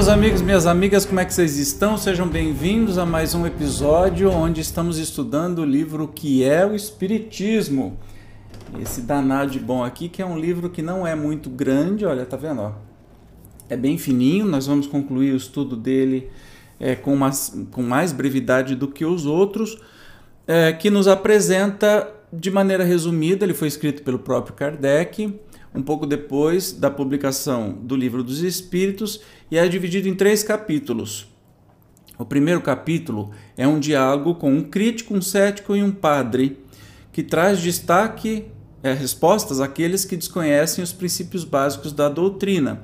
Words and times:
meus 0.00 0.08
amigos, 0.08 0.40
minhas 0.40 0.64
amigas, 0.64 1.04
como 1.04 1.20
é 1.20 1.26
que 1.26 1.34
vocês 1.34 1.58
estão? 1.58 1.98
Sejam 1.98 2.26
bem-vindos 2.26 2.96
a 2.96 3.04
mais 3.04 3.34
um 3.34 3.44
episódio 3.44 4.30
onde 4.30 4.62
estamos 4.62 4.96
estudando 4.96 5.58
o 5.58 5.64
livro 5.66 6.08
que 6.08 6.42
é 6.42 6.64
o 6.64 6.74
Espiritismo. 6.74 7.98
Esse 8.80 9.02
danado 9.02 9.50
de 9.50 9.58
bom 9.60 9.84
aqui, 9.84 10.08
que 10.08 10.22
é 10.22 10.24
um 10.24 10.38
livro 10.38 10.70
que 10.70 10.80
não 10.80 11.06
é 11.06 11.14
muito 11.14 11.50
grande, 11.50 12.06
olha, 12.06 12.24
tá 12.24 12.34
vendo? 12.34 12.62
Ó? 12.62 12.72
É 13.68 13.76
bem 13.76 13.98
fininho, 13.98 14.46
nós 14.46 14.66
vamos 14.66 14.86
concluir 14.86 15.34
o 15.34 15.36
estudo 15.36 15.76
dele 15.76 16.30
é, 16.80 16.94
com, 16.94 17.12
uma, 17.12 17.30
com 17.70 17.82
mais 17.82 18.10
brevidade 18.10 18.74
do 18.74 18.88
que 18.88 19.04
os 19.04 19.26
outros, 19.26 19.76
é, 20.48 20.72
que 20.72 20.88
nos 20.88 21.08
apresenta 21.08 22.08
de 22.32 22.50
maneira 22.50 22.84
resumida, 22.84 23.44
ele 23.44 23.52
foi 23.52 23.68
escrito 23.68 24.02
pelo 24.02 24.18
próprio 24.18 24.54
Kardec, 24.54 25.38
um 25.74 25.82
pouco 25.82 26.06
depois 26.06 26.72
da 26.72 26.90
publicação 26.90 27.72
do 27.72 27.96
Livro 27.96 28.22
dos 28.22 28.42
Espíritos, 28.42 29.20
e 29.50 29.58
é 29.58 29.68
dividido 29.68 30.08
em 30.08 30.14
três 30.14 30.42
capítulos. 30.42 31.28
O 32.18 32.24
primeiro 32.24 32.60
capítulo 32.60 33.30
é 33.56 33.66
um 33.66 33.80
diálogo 33.80 34.34
com 34.34 34.52
um 34.52 34.62
crítico, 34.62 35.14
um 35.14 35.22
cético 35.22 35.74
e 35.74 35.82
um 35.82 35.90
padre, 35.90 36.58
que 37.12 37.22
traz 37.22 37.60
destaque 37.60 38.46
é, 38.82 38.92
respostas 38.92 39.60
àqueles 39.60 40.04
que 40.04 40.16
desconhecem 40.16 40.82
os 40.82 40.92
princípios 40.92 41.44
básicos 41.44 41.92
da 41.92 42.08
doutrina. 42.08 42.82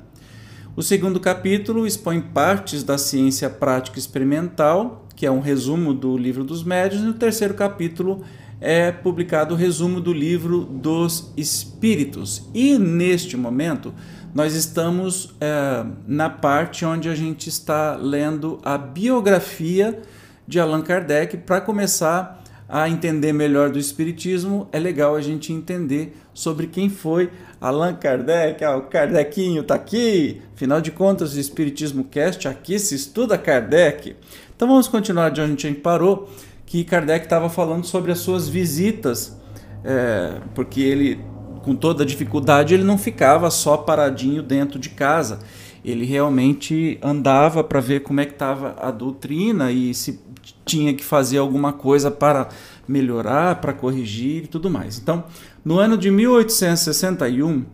O 0.75 0.83
segundo 0.83 1.19
capítulo 1.19 1.87
expõe 1.87 2.21
partes 2.21 2.83
da 2.83 2.99
ciência 2.99 3.49
prática 3.49 3.99
experimental, 3.99 5.07
que 5.15 5.25
é 5.25 5.31
um 5.31 5.41
resumo 5.41 5.95
do 5.95 6.17
livro 6.19 6.45
dos 6.45 6.63
médios, 6.63 7.03
e 7.03 7.07
o 7.07 7.15
terceiro 7.15 7.55
capítulo 7.55 8.23
é 8.61 8.91
publicado 8.91 9.55
o 9.55 9.57
resumo 9.57 10.01
do 10.01 10.13
livro 10.13 10.65
dos 10.65 11.33
Espíritos. 11.37 12.49
E 12.55 12.79
neste 12.79 13.37
momento 13.37 13.93
nós 14.35 14.55
estamos 14.55 15.35
é, 15.41 15.85
na 16.07 16.29
parte 16.29 16.85
onde 16.85 17.09
a 17.09 17.15
gente 17.15 17.49
está 17.49 17.97
lendo 17.97 18.59
a 18.63 18.77
biografia 18.77 20.01
de 20.47 20.61
Allan 20.61 20.83
Kardec 20.83 21.39
para 21.39 21.61
começar 21.61 22.43
a 22.69 22.89
entender 22.89 23.33
melhor 23.33 23.71
do 23.71 23.79
Espiritismo. 23.79 24.69
É 24.73 24.79
legal 24.79 25.15
a 25.15 25.21
gente 25.21 25.53
entender 25.53 26.17
sobre 26.35 26.67
quem 26.67 26.91
foi 26.91 27.31
Allan 27.61 27.95
Kardec. 27.95 28.63
Ah, 28.65 28.77
o 28.77 28.83
Kardecinho 28.83 29.63
está 29.63 29.75
aqui. 29.75 30.43
Afinal 30.55 30.81
de 30.81 30.91
contas, 30.91 31.35
o 31.35 31.41
Espiritismo 31.41 32.05
Cast 32.05 32.47
aqui 32.49 32.79
se 32.79 32.95
estuda 32.95 33.39
Kardec. 33.39 34.17
Então 34.55 34.69
vamos 34.69 34.89
continuar 34.89 35.31
de 35.31 35.41
onde 35.41 35.67
a 35.67 35.71
gente 35.71 35.81
parou 35.81 36.29
que 36.67 36.85
Kardec 36.85 37.25
estava 37.25 37.49
falando 37.49 37.87
sobre 37.87 38.13
as 38.13 38.19
suas 38.19 38.49
visitas, 38.49 39.41
é, 39.85 40.41
porque 40.55 40.81
ele, 40.81 41.21
com 41.63 41.75
toda 41.77 42.03
a 42.03 42.07
dificuldade, 42.07 42.75
ele 42.75 42.83
não 42.83 42.99
ficava 42.99 43.49
só 43.51 43.77
paradinho 43.77 44.43
dentro 44.43 44.79
de 44.79 44.91
casa. 44.91 45.39
Ele 45.85 46.05
realmente 46.05 46.99
andava 47.01 47.63
para 47.63 47.79
ver 47.79 48.01
como 48.01 48.21
é 48.21 48.27
que 48.27 48.33
estava 48.33 48.75
a 48.81 48.91
doutrina 48.91 49.71
e 49.71 49.95
se 49.95 50.21
tinha 50.65 50.93
que 50.93 51.05
fazer 51.05 51.39
alguma 51.39 51.73
coisa 51.73 52.11
para 52.11 52.49
melhorar, 52.89 53.61
para 53.61 53.73
corrigir 53.73 54.45
e 54.45 54.49
tudo 54.49 54.69
mais. 54.69 54.99
Então, 54.99 55.25
no 55.65 55.79
ano 55.79 55.97
de 55.97 56.11
1861, 56.11 57.65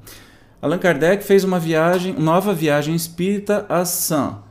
Allan 0.60 0.78
Kardec 0.78 1.24
fez 1.24 1.42
uma 1.44 1.58
viagem, 1.58 2.14
nova 2.18 2.52
viagem 2.54 2.94
espírita 2.94 3.64
a 3.68 3.84
Saint-Mecon 3.84 4.42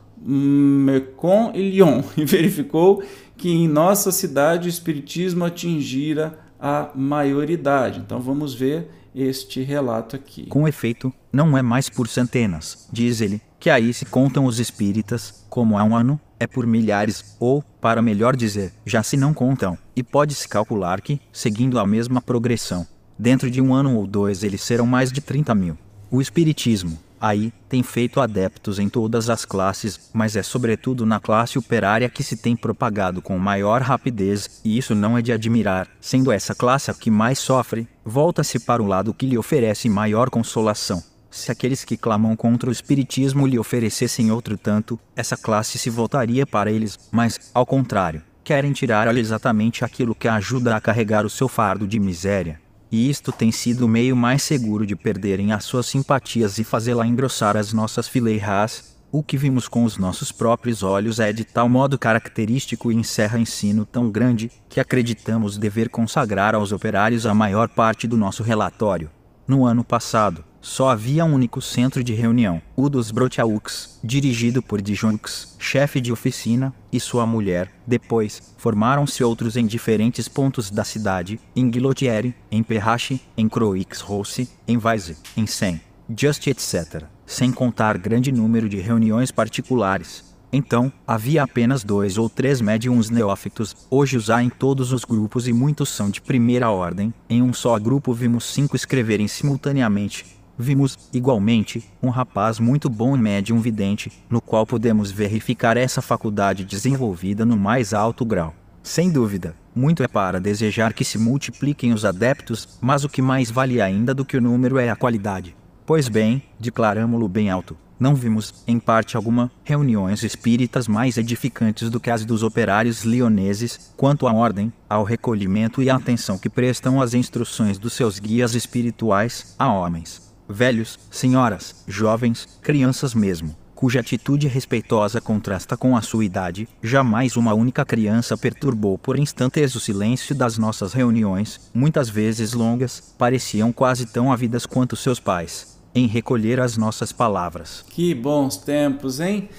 e 1.53 1.69
Lyon 1.69 2.01
e 2.17 2.25
verificou 2.25 3.03
que 3.41 3.49
em 3.49 3.67
nossa 3.67 4.11
cidade 4.11 4.67
o 4.67 4.69
espiritismo 4.69 5.43
atingira 5.43 6.37
a 6.59 6.91
maioridade. 6.93 7.99
Então 7.99 8.21
vamos 8.21 8.53
ver 8.53 8.91
este 9.15 9.63
relato 9.63 10.15
aqui. 10.15 10.45
Com 10.45 10.67
efeito, 10.67 11.11
não 11.33 11.57
é 11.57 11.63
mais 11.63 11.89
por 11.89 12.07
centenas, 12.07 12.87
diz 12.93 13.19
ele, 13.19 13.41
que 13.59 13.71
aí 13.71 13.91
se 13.95 14.05
contam 14.05 14.45
os 14.45 14.59
espíritas, 14.59 15.43
como 15.49 15.75
há 15.75 15.83
um 15.83 15.95
ano, 15.95 16.21
é 16.39 16.45
por 16.45 16.67
milhares, 16.67 17.35
ou, 17.39 17.63
para 17.81 17.99
melhor 17.99 18.35
dizer, 18.35 18.73
já 18.85 19.01
se 19.01 19.17
não 19.17 19.33
contam, 19.33 19.75
e 19.95 20.03
pode-se 20.03 20.47
calcular 20.47 21.01
que, 21.01 21.19
seguindo 21.33 21.79
a 21.79 21.87
mesma 21.87 22.21
progressão, 22.21 22.85
dentro 23.17 23.49
de 23.49 23.59
um 23.59 23.73
ano 23.73 23.97
ou 23.97 24.05
dois 24.05 24.43
eles 24.43 24.61
serão 24.61 24.85
mais 24.85 25.11
de 25.11 25.19
30 25.19 25.55
mil. 25.55 25.75
O 26.11 26.21
Espiritismo, 26.21 26.95
Aí, 27.21 27.53
tem 27.69 27.83
feito 27.83 28.19
adeptos 28.19 28.79
em 28.79 28.89
todas 28.89 29.29
as 29.29 29.45
classes, 29.45 30.09
mas 30.11 30.35
é 30.35 30.41
sobretudo 30.41 31.05
na 31.05 31.19
classe 31.19 31.59
operária 31.59 32.09
que 32.09 32.23
se 32.23 32.35
tem 32.35 32.55
propagado 32.55 33.21
com 33.21 33.37
maior 33.37 33.83
rapidez, 33.83 34.59
e 34.65 34.75
isso 34.75 34.95
não 34.95 35.15
é 35.15 35.21
de 35.21 35.31
admirar. 35.31 35.87
Sendo 36.01 36.31
essa 36.31 36.55
classe 36.55 36.89
a 36.89 36.95
que 36.95 37.11
mais 37.11 37.37
sofre, 37.37 37.87
volta-se 38.03 38.59
para 38.59 38.81
o 38.81 38.87
lado 38.87 39.13
que 39.13 39.27
lhe 39.27 39.37
oferece 39.37 39.87
maior 39.87 40.31
consolação. 40.31 41.03
Se 41.29 41.51
aqueles 41.51 41.85
que 41.85 41.95
clamam 41.95 42.35
contra 42.35 42.69
o 42.69 42.73
espiritismo 42.73 43.45
lhe 43.45 43.59
oferecessem 43.59 44.31
outro 44.31 44.57
tanto, 44.57 44.99
essa 45.15 45.37
classe 45.37 45.77
se 45.77 45.91
voltaria 45.91 46.47
para 46.47 46.71
eles, 46.71 46.97
mas, 47.11 47.51
ao 47.53 47.67
contrário, 47.67 48.23
querem 48.43 48.73
tirar-lhe 48.73 49.19
exatamente 49.19 49.85
aquilo 49.85 50.15
que 50.15 50.27
ajuda 50.27 50.75
a 50.75 50.81
carregar 50.81 51.23
o 51.23 51.29
seu 51.29 51.47
fardo 51.47 51.87
de 51.87 51.99
miséria 51.99 52.59
e 52.91 53.09
isto 53.09 53.31
tem 53.31 53.51
sido 53.51 53.85
o 53.85 53.87
meio 53.87 54.15
mais 54.15 54.43
seguro 54.43 54.85
de 54.85 54.95
perderem 54.95 55.53
as 55.53 55.63
suas 55.63 55.85
simpatias 55.85 56.57
e 56.57 56.63
fazê-la 56.63 57.07
engrossar 57.07 57.55
as 57.55 57.71
nossas 57.71 58.07
fileiras. 58.07 58.91
O 59.13 59.23
que 59.23 59.37
vimos 59.37 59.67
com 59.67 59.83
os 59.83 59.97
nossos 59.97 60.31
próprios 60.31 60.83
olhos 60.83 61.19
é 61.19 61.31
de 61.31 61.43
tal 61.43 61.69
modo 61.69 61.97
característico 61.97 62.91
e 62.91 62.95
encerra 62.95 63.39
ensino 63.39 63.85
tão 63.85 64.09
grande 64.09 64.51
que 64.69 64.79
acreditamos 64.79 65.57
dever 65.57 65.89
consagrar 65.89 66.55
aos 66.55 66.71
operários 66.71 67.25
a 67.25 67.33
maior 67.33 67.69
parte 67.69 68.07
do 68.07 68.17
nosso 68.17 68.43
relatório. 68.43 69.09
No 69.47 69.65
ano 69.65 69.83
passado, 69.83 70.45
só 70.61 70.89
havia 70.89 71.25
um 71.25 71.33
único 71.33 71.59
centro 71.59 72.03
de 72.03 72.13
reunião, 72.13 72.61
o 72.75 72.87
dos 72.87 73.09
Brotiaux, 73.09 73.99
dirigido 74.03 74.61
por 74.61 74.81
Dijonx, 74.81 75.55
chefe 75.57 75.99
de 75.99 76.11
oficina, 76.11 76.73
e 76.91 76.99
sua 76.99 77.25
mulher. 77.25 77.71
Depois, 77.87 78.53
formaram-se 78.57 79.23
outros 79.23 79.57
em 79.57 79.65
diferentes 79.65 80.27
pontos 80.27 80.69
da 80.69 80.83
cidade, 80.83 81.39
em 81.55 81.69
Guillotieri, 81.69 82.35
em 82.51 82.61
Perrache, 82.61 83.21
em 83.35 83.49
Croix-Rousse, 83.49 84.49
em 84.67 84.77
Weise, 84.77 85.17
em 85.35 85.47
Sen, 85.47 85.81
Just 86.15 86.45
etc., 86.47 87.05
sem 87.25 87.51
contar 87.51 87.97
grande 87.97 88.31
número 88.31 88.67
de 88.67 88.77
reuniões 88.77 89.31
particulares. 89.31 90.29
Então, 90.53 90.91
havia 91.07 91.43
apenas 91.43 91.81
dois 91.81 92.17
ou 92.17 92.29
três 92.29 92.59
médiums 92.59 93.09
neófitos, 93.09 93.73
hoje 93.89 94.17
os 94.17 94.29
há 94.29 94.43
em 94.43 94.49
todos 94.49 94.91
os 94.91 95.05
grupos 95.05 95.47
e 95.47 95.53
muitos 95.53 95.87
são 95.87 96.09
de 96.09 96.21
primeira 96.21 96.69
ordem. 96.69 97.13
Em 97.29 97.41
um 97.41 97.53
só 97.53 97.79
grupo 97.79 98.13
vimos 98.13 98.43
cinco 98.43 98.75
escreverem 98.75 99.29
simultaneamente, 99.29 100.25
Vimos, 100.61 100.95
igualmente, 101.11 101.83
um 102.03 102.09
rapaz 102.09 102.59
muito 102.59 102.87
bom 102.87 103.17
médium 103.17 103.59
vidente, 103.59 104.11
no 104.29 104.39
qual 104.39 104.63
podemos 104.63 105.09
verificar 105.09 105.75
essa 105.75 106.03
faculdade 106.03 106.63
desenvolvida 106.63 107.43
no 107.43 107.57
mais 107.57 107.95
alto 107.95 108.23
grau. 108.23 108.53
Sem 108.83 109.11
dúvida, 109.11 109.55
muito 109.73 110.03
é 110.03 110.07
para 110.07 110.39
desejar 110.39 110.93
que 110.93 111.03
se 111.03 111.17
multipliquem 111.17 111.93
os 111.93 112.05
adeptos, 112.05 112.77
mas 112.79 113.03
o 113.03 113.09
que 113.09 113.23
mais 113.23 113.49
vale 113.49 113.81
ainda 113.81 114.13
do 114.13 114.23
que 114.23 114.37
o 114.37 114.41
número 114.41 114.77
é 114.77 114.91
a 114.91 114.95
qualidade. 114.95 115.55
Pois 115.83 116.07
bem, 116.07 116.43
declaramo-lo 116.59 117.27
bem 117.27 117.49
alto, 117.49 117.75
não 117.99 118.13
vimos, 118.13 118.63
em 118.67 118.79
parte 118.79 119.17
alguma, 119.17 119.51
reuniões 119.63 120.21
espíritas 120.21 120.87
mais 120.87 121.17
edificantes 121.17 121.89
do 121.89 121.99
que 121.99 122.11
as 122.11 122.23
dos 122.23 122.43
operários 122.43 123.03
lioneses, 123.03 123.91
quanto 123.97 124.27
à 124.27 124.33
ordem, 124.33 124.71
ao 124.87 125.03
recolhimento 125.03 125.81
e 125.81 125.89
à 125.89 125.95
atenção 125.95 126.37
que 126.37 126.49
prestam 126.49 127.01
às 127.01 127.15
instruções 127.15 127.79
dos 127.79 127.93
seus 127.93 128.19
guias 128.19 128.53
espirituais 128.53 129.55
a 129.57 129.73
homens 129.73 130.30
velhos, 130.51 130.99
senhoras, 131.09 131.83
jovens, 131.87 132.47
crianças 132.61 133.13
mesmo, 133.13 133.55
cuja 133.81 133.99
atitude 133.99 134.47
respeitosa 134.47 135.19
contrasta 135.19 135.75
com 135.75 135.97
a 135.97 136.01
sua 136.03 136.23
idade, 136.23 136.67
jamais 136.83 137.35
uma 137.35 137.53
única 137.55 137.83
criança 137.83 138.37
perturbou 138.37 138.95
por 138.95 139.17
instantes 139.17 139.73
o 139.73 139.79
silêncio 139.79 140.35
das 140.35 140.57
nossas 140.57 140.93
reuniões, 140.93 141.71
muitas 141.73 142.07
vezes 142.07 142.53
longas, 142.53 143.15
pareciam 143.17 143.71
quase 143.71 144.05
tão 144.05 144.31
ávidas 144.31 144.67
quanto 144.67 144.95
seus 144.95 145.19
pais, 145.19 145.79
em 145.95 146.05
recolher 146.05 146.59
as 146.59 146.77
nossas 146.77 147.11
palavras. 147.11 147.83
Que 147.89 148.13
bons 148.13 148.57
tempos, 148.57 149.19
hein? 149.19 149.49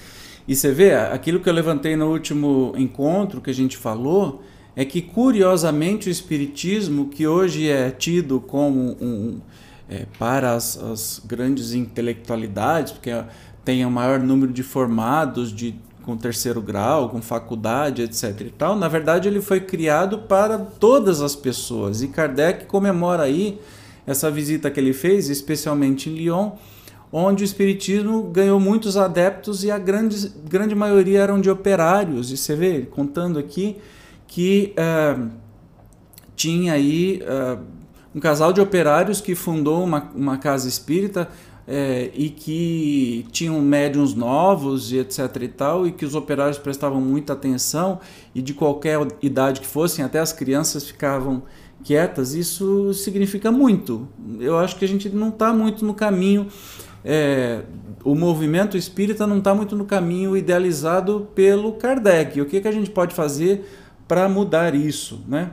E 0.47 0.55
você 0.55 0.71
vê, 0.71 0.93
aquilo 0.95 1.41
que 1.41 1.49
eu 1.49 1.53
levantei 1.53 1.97
no 1.97 2.09
último 2.09 2.73
encontro 2.77 3.41
que 3.41 3.49
a 3.49 3.53
gente 3.53 3.75
falou, 3.75 4.41
é 4.75 4.85
que 4.85 5.01
curiosamente 5.01 6.07
o 6.07 6.11
Espiritismo, 6.11 7.09
que 7.09 7.27
hoje 7.27 7.67
é 7.67 7.91
tido 7.91 8.39
como 8.39 8.97
um, 9.01 9.41
é, 9.93 10.07
para 10.17 10.53
as, 10.53 10.75
as, 10.75 11.21
grandes 11.23 11.73
intelectualidades, 11.73 12.93
porque 12.93 13.11
tem 13.63 13.85
o 13.85 13.91
maior 13.91 14.19
número 14.19 14.51
de 14.51 14.63
formados 14.63 15.53
de, 15.53 15.75
com 16.03 16.17
terceiro 16.17 16.61
grau, 16.61 17.09
com 17.09 17.21
faculdade, 17.21 18.01
etc. 18.01 18.41
E 18.41 18.49
tal. 18.49 18.75
Na 18.75 18.87
verdade, 18.87 19.27
ele 19.27 19.39
foi 19.39 19.59
criado 19.59 20.19
para 20.19 20.57
todas 20.57 21.21
as 21.21 21.35
pessoas. 21.35 22.01
E 22.01 22.07
Kardec 22.07 22.65
comemora 22.65 23.23
aí 23.23 23.59
essa 24.07 24.31
visita 24.31 24.71
que 24.71 24.79
ele 24.79 24.93
fez, 24.93 25.29
especialmente 25.29 26.09
em 26.09 26.15
Lyon, 26.15 26.53
onde 27.11 27.43
o 27.43 27.45
Espiritismo 27.45 28.23
ganhou 28.23 28.59
muitos 28.59 28.97
adeptos 28.97 29.63
e 29.63 29.69
a 29.69 29.77
grande, 29.77 30.27
grande 30.49 30.73
maioria 30.73 31.21
eram 31.21 31.39
de 31.39 31.51
operários. 31.51 32.31
E 32.31 32.37
você 32.37 32.55
vê, 32.55 32.81
contando 32.81 33.37
aqui, 33.37 33.77
que 34.25 34.73
uh, 34.75 35.29
tinha 36.35 36.73
aí 36.73 37.21
uh, 37.21 37.82
um 38.13 38.19
casal 38.19 38.53
de 38.53 38.61
operários 38.61 39.19
que 39.19 39.35
fundou 39.35 39.83
uma, 39.83 40.11
uma 40.15 40.37
casa 40.37 40.67
espírita 40.67 41.29
é, 41.67 42.11
e 42.13 42.29
que 42.29 43.25
tinham 43.31 43.59
médiums 43.61 44.13
novos 44.13 44.91
e 44.91 44.97
etc 44.97 45.19
e 45.41 45.47
tal, 45.47 45.87
e 45.87 45.91
que 45.91 46.05
os 46.05 46.15
operários 46.15 46.57
prestavam 46.57 46.99
muita 46.99 47.33
atenção 47.33 47.99
e 48.35 48.41
de 48.41 48.53
qualquer 48.53 48.99
idade 49.21 49.61
que 49.61 49.67
fossem, 49.67 50.03
até 50.03 50.19
as 50.19 50.33
crianças 50.33 50.85
ficavam 50.85 51.43
quietas, 51.83 52.33
isso 52.33 52.93
significa 52.93 53.51
muito. 53.51 54.07
Eu 54.39 54.57
acho 54.57 54.75
que 54.77 54.85
a 54.85 54.87
gente 54.87 55.09
não 55.09 55.29
está 55.29 55.53
muito 55.53 55.85
no 55.85 55.93
caminho, 55.93 56.47
é, 57.03 57.63
o 58.03 58.15
movimento 58.15 58.77
espírita 58.77 59.27
não 59.27 59.39
está 59.39 59.53
muito 59.53 59.75
no 59.75 59.85
caminho 59.85 60.35
idealizado 60.35 61.27
pelo 61.33 61.73
Kardec. 61.73 62.39
O 62.39 62.45
que, 62.45 62.61
que 62.61 62.67
a 62.67 62.71
gente 62.71 62.89
pode 62.89 63.13
fazer 63.13 63.65
para 64.07 64.27
mudar 64.27 64.75
isso, 64.75 65.23
né? 65.27 65.51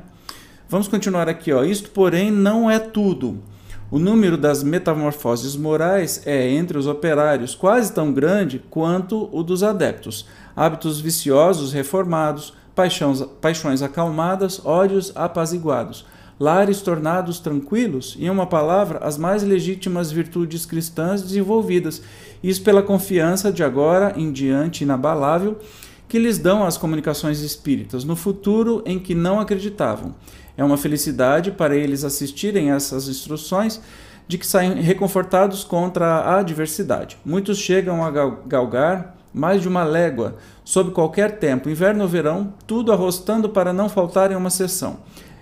Vamos 0.71 0.87
continuar 0.87 1.29
aqui, 1.29 1.53
ó. 1.53 1.65
Isto, 1.65 1.91
porém, 1.91 2.31
não 2.31 2.71
é 2.71 2.79
tudo. 2.79 3.43
O 3.91 3.99
número 3.99 4.37
das 4.37 4.63
metamorfoses 4.63 5.57
morais 5.57 6.23
é, 6.25 6.49
entre 6.49 6.79
os 6.79 6.87
operários, 6.87 7.57
quase 7.57 7.93
tão 7.93 8.13
grande 8.13 8.63
quanto 8.71 9.29
o 9.33 9.43
dos 9.43 9.65
adeptos. 9.65 10.29
Hábitos 10.55 11.01
viciosos 11.01 11.73
reformados, 11.73 12.55
paixões, 12.73 13.21
paixões 13.41 13.83
acalmadas, 13.83 14.65
ódios 14.65 15.11
apaziguados, 15.17 16.07
lares 16.39 16.81
tornados 16.81 17.41
tranquilos, 17.41 18.17
em 18.17 18.31
uma 18.31 18.47
palavra, 18.47 19.01
as 19.01 19.19
mais 19.19 19.43
legítimas 19.43 20.13
virtudes 20.13 20.65
cristãs 20.65 21.21
desenvolvidas, 21.21 22.01
isso 22.45 22.63
pela 22.63 22.81
confiança 22.81 23.51
de 23.51 23.65
agora 23.65 24.15
em 24.17 24.31
diante 24.31 24.85
inabalável 24.85 25.59
que 26.11 26.19
lhes 26.19 26.39
dão 26.39 26.65
as 26.65 26.77
comunicações 26.77 27.41
espíritas 27.41 28.03
no 28.03 28.17
futuro 28.17 28.83
em 28.85 28.99
que 28.99 29.15
não 29.15 29.39
acreditavam. 29.39 30.13
É 30.61 30.63
uma 30.65 30.77
felicidade 30.77 31.51
para 31.51 31.75
eles 31.75 32.05
assistirem 32.05 32.71
a 32.71 32.75
essas 32.75 33.09
instruções 33.09 33.81
de 34.29 34.37
que 34.37 34.47
saem 34.47 34.75
reconfortados 34.83 35.65
contra 35.65 36.05
a 36.17 36.39
adversidade. 36.39 37.17
Muitos 37.25 37.57
chegam 37.57 38.05
a 38.05 38.11
galgar 38.47 39.17
mais 39.33 39.63
de 39.63 39.69
uma 39.69 39.85
légua, 39.85 40.37
sob 40.63 40.91
qualquer 40.91 41.39
tempo, 41.39 41.71
inverno 41.71 42.03
ou 42.03 42.09
verão, 42.11 42.53
tudo 42.67 42.93
arrostando 42.93 43.49
para 43.49 43.73
não 43.73 43.89
faltarem 43.89 44.37
uma 44.37 44.51
sessão. 44.51 44.99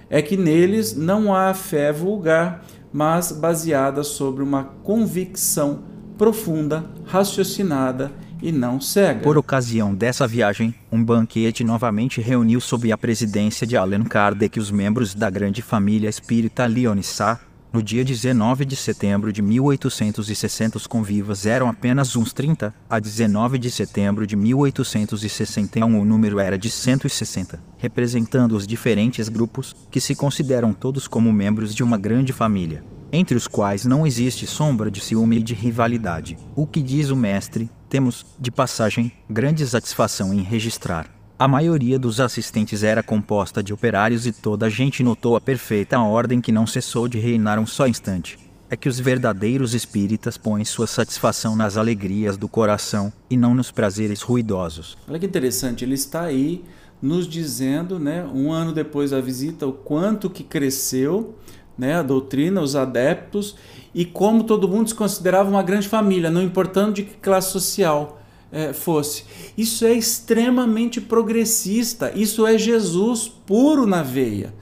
É 0.09 0.23
que 0.23 0.37
neles 0.37 0.95
não 0.95 1.35
há 1.35 1.53
fé 1.53 1.93
vulgar, 1.93 2.65
mas 2.93 3.33
baseada 3.33 4.05
sobre 4.05 4.45
uma 4.45 4.67
convicção 4.85 5.81
profunda, 6.17 6.85
raciocinada 7.05 8.13
e 8.43 8.53
não 8.53 8.81
cega. 8.81 9.21
Por 9.21 9.37
ocasião 9.37 9.95
dessa 9.95 10.27
viagem, 10.27 10.75
um 10.91 11.03
banquete 11.03 11.65
novamente 11.65 12.21
reuniu 12.21 12.61
sob 12.61 12.91
a 12.91 12.99
presidência 12.99 13.67
de 13.67 13.77
Allan 13.77 14.05
Kardec 14.05 14.59
os 14.59 14.71
membros 14.71 15.15
da 15.15 15.29
grande 15.31 15.63
família 15.63 16.09
espírita 16.09 16.67
Leonissá. 16.67 17.41
No 17.71 17.83
dia 17.83 18.03
19 18.03 18.65
de 18.65 18.75
setembro 18.75 19.31
de 19.31 19.43
1860 19.43 20.79
os 20.79 20.87
convivas 20.87 21.45
eram 21.45 21.69
apenas 21.69 22.17
uns 22.17 22.33
30, 22.33 22.75
a 22.89 22.99
19 22.99 23.59
de 23.59 23.71
setembro 23.71 24.27
de 24.27 24.35
1861 24.37 26.01
o 26.01 26.05
número 26.05 26.41
era 26.41 26.57
de 26.57 26.71
160, 26.71 27.63
representando 27.77 28.53
os 28.57 28.67
diferentes 28.67 29.29
grupos, 29.29 29.77
que 29.91 30.01
se 30.01 30.15
consideram 30.15 30.73
todos 30.73 31.07
como 31.07 31.31
membros 31.31 31.75
de 31.75 31.83
uma 31.83 31.99
grande 31.99 32.33
família 32.33 32.83
entre 33.13 33.37
os 33.37 33.47
quais 33.47 33.85
não 33.85 34.07
existe 34.07 34.47
sombra 34.47 34.91
de 34.91 35.01
ciúme 35.01 35.39
e 35.39 35.43
de 35.43 35.55
rivalidade. 35.55 36.37
O 36.55 36.67
que 36.67 36.83
diz 36.83 37.11
o 37.11 37.17
mestre, 37.17 37.71
temos, 37.89 38.27
de 38.39 38.51
passagem, 38.51 39.13
grande 39.29 39.67
satisfação 39.67 40.33
em 40.33 40.43
registrar. 40.43 41.11
A 41.39 41.47
maioria 41.47 41.99
dos 41.99 42.21
assistentes 42.21 42.83
era 42.83 43.03
composta 43.03 43.63
de 43.63 43.73
operários 43.73 44.27
e 44.27 44.33
toda 44.33 44.67
a 44.67 44.69
gente 44.69 45.03
notou 45.03 45.37
a 45.37 45.41
perfeita 45.41 45.99
ordem 46.01 46.41
que 46.41 46.51
não 46.51 46.67
cessou 46.67 47.07
de 47.07 47.19
reinar 47.19 47.59
um 47.59 47.67
só 47.67 47.87
instante. 47.87 48.39
É 48.69 48.77
que 48.77 48.89
os 48.89 48.99
verdadeiros 48.99 49.73
espíritas 49.73 50.37
põem 50.37 50.65
sua 50.65 50.87
satisfação 50.87 51.57
nas 51.57 51.77
alegrias 51.77 52.37
do 52.37 52.49
coração 52.49 53.13
e 53.31 53.37
não 53.37 53.55
nos 53.55 53.71
prazeres 53.71 54.21
ruidosos. 54.21 54.99
Olha 55.09 55.19
que 55.19 55.27
interessante, 55.27 55.85
ele 55.85 55.95
está 55.95 56.23
aí 56.23 56.65
nos 57.01 57.29
dizendo, 57.29 57.99
né, 57.99 58.25
um 58.25 58.51
ano 58.51 58.73
depois 58.73 59.13
da 59.13 59.21
visita, 59.21 59.67
o 59.67 59.73
quanto 59.73 60.29
que 60.29 60.43
cresceu 60.43 61.37
né, 61.79 61.95
a 61.95 62.03
doutrina, 62.03 62.61
os 62.61 62.75
adeptos, 62.75 63.57
e 63.95 64.05
como 64.05 64.45
todo 64.45 64.69
mundo 64.69 64.89
se 64.89 64.95
considerava 64.95 65.49
uma 65.49 65.63
grande 65.63 65.89
família, 65.89 66.31
não 66.31 66.43
importando 66.43 66.95
de 66.95 67.05
que 67.05 67.15
classe 67.17 67.53
social 67.53 68.21
é, 68.51 68.73
fosse. 68.73 69.25
Isso 69.57 69.85
é 69.85 69.93
extremamente 69.93 71.01
progressista, 71.01 72.13
isso 72.15 72.47
é 72.47 72.59
Jesus 72.59 73.29
puro 73.29 73.87
na 73.87 74.03
veia. 74.03 74.53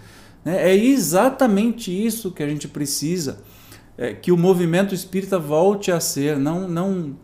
Né? 0.44 0.70
É 0.70 0.76
exatamente 0.76 1.90
isso 1.90 2.30
que 2.30 2.42
a 2.42 2.48
gente 2.48 2.68
precisa, 2.68 3.40
é, 3.96 4.12
que 4.12 4.30
o 4.30 4.36
movimento 4.36 4.94
espírita 4.94 5.38
volte 5.38 5.90
a 5.90 5.98
ser, 6.00 6.36
não, 6.36 6.68
não 6.68 7.16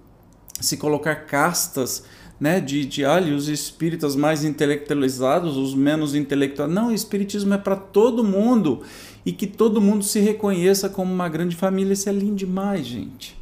se 0.60 0.76
colocar 0.76 1.14
castas 1.26 2.04
né, 2.40 2.60
de, 2.60 2.84
de 2.84 3.04
ali, 3.04 3.32
os 3.32 3.48
espíritas 3.48 4.16
mais 4.16 4.42
intelectualizados, 4.42 5.56
os 5.56 5.74
menos 5.74 6.14
intelectuais. 6.14 6.72
Não, 6.72 6.88
o 6.88 6.92
espiritismo 6.92 7.54
é 7.54 7.58
para 7.58 7.76
todo 7.76 8.24
mundo 8.24 8.82
e 9.24 9.32
que 9.32 9.46
todo 9.46 9.80
mundo 9.80 10.04
se 10.04 10.20
reconheça 10.20 10.88
como 10.88 11.12
uma 11.12 11.28
grande 11.28 11.56
família. 11.56 11.92
Isso 11.92 12.08
é 12.08 12.12
lindo 12.12 12.36
demais, 12.36 12.86
gente. 12.86 13.40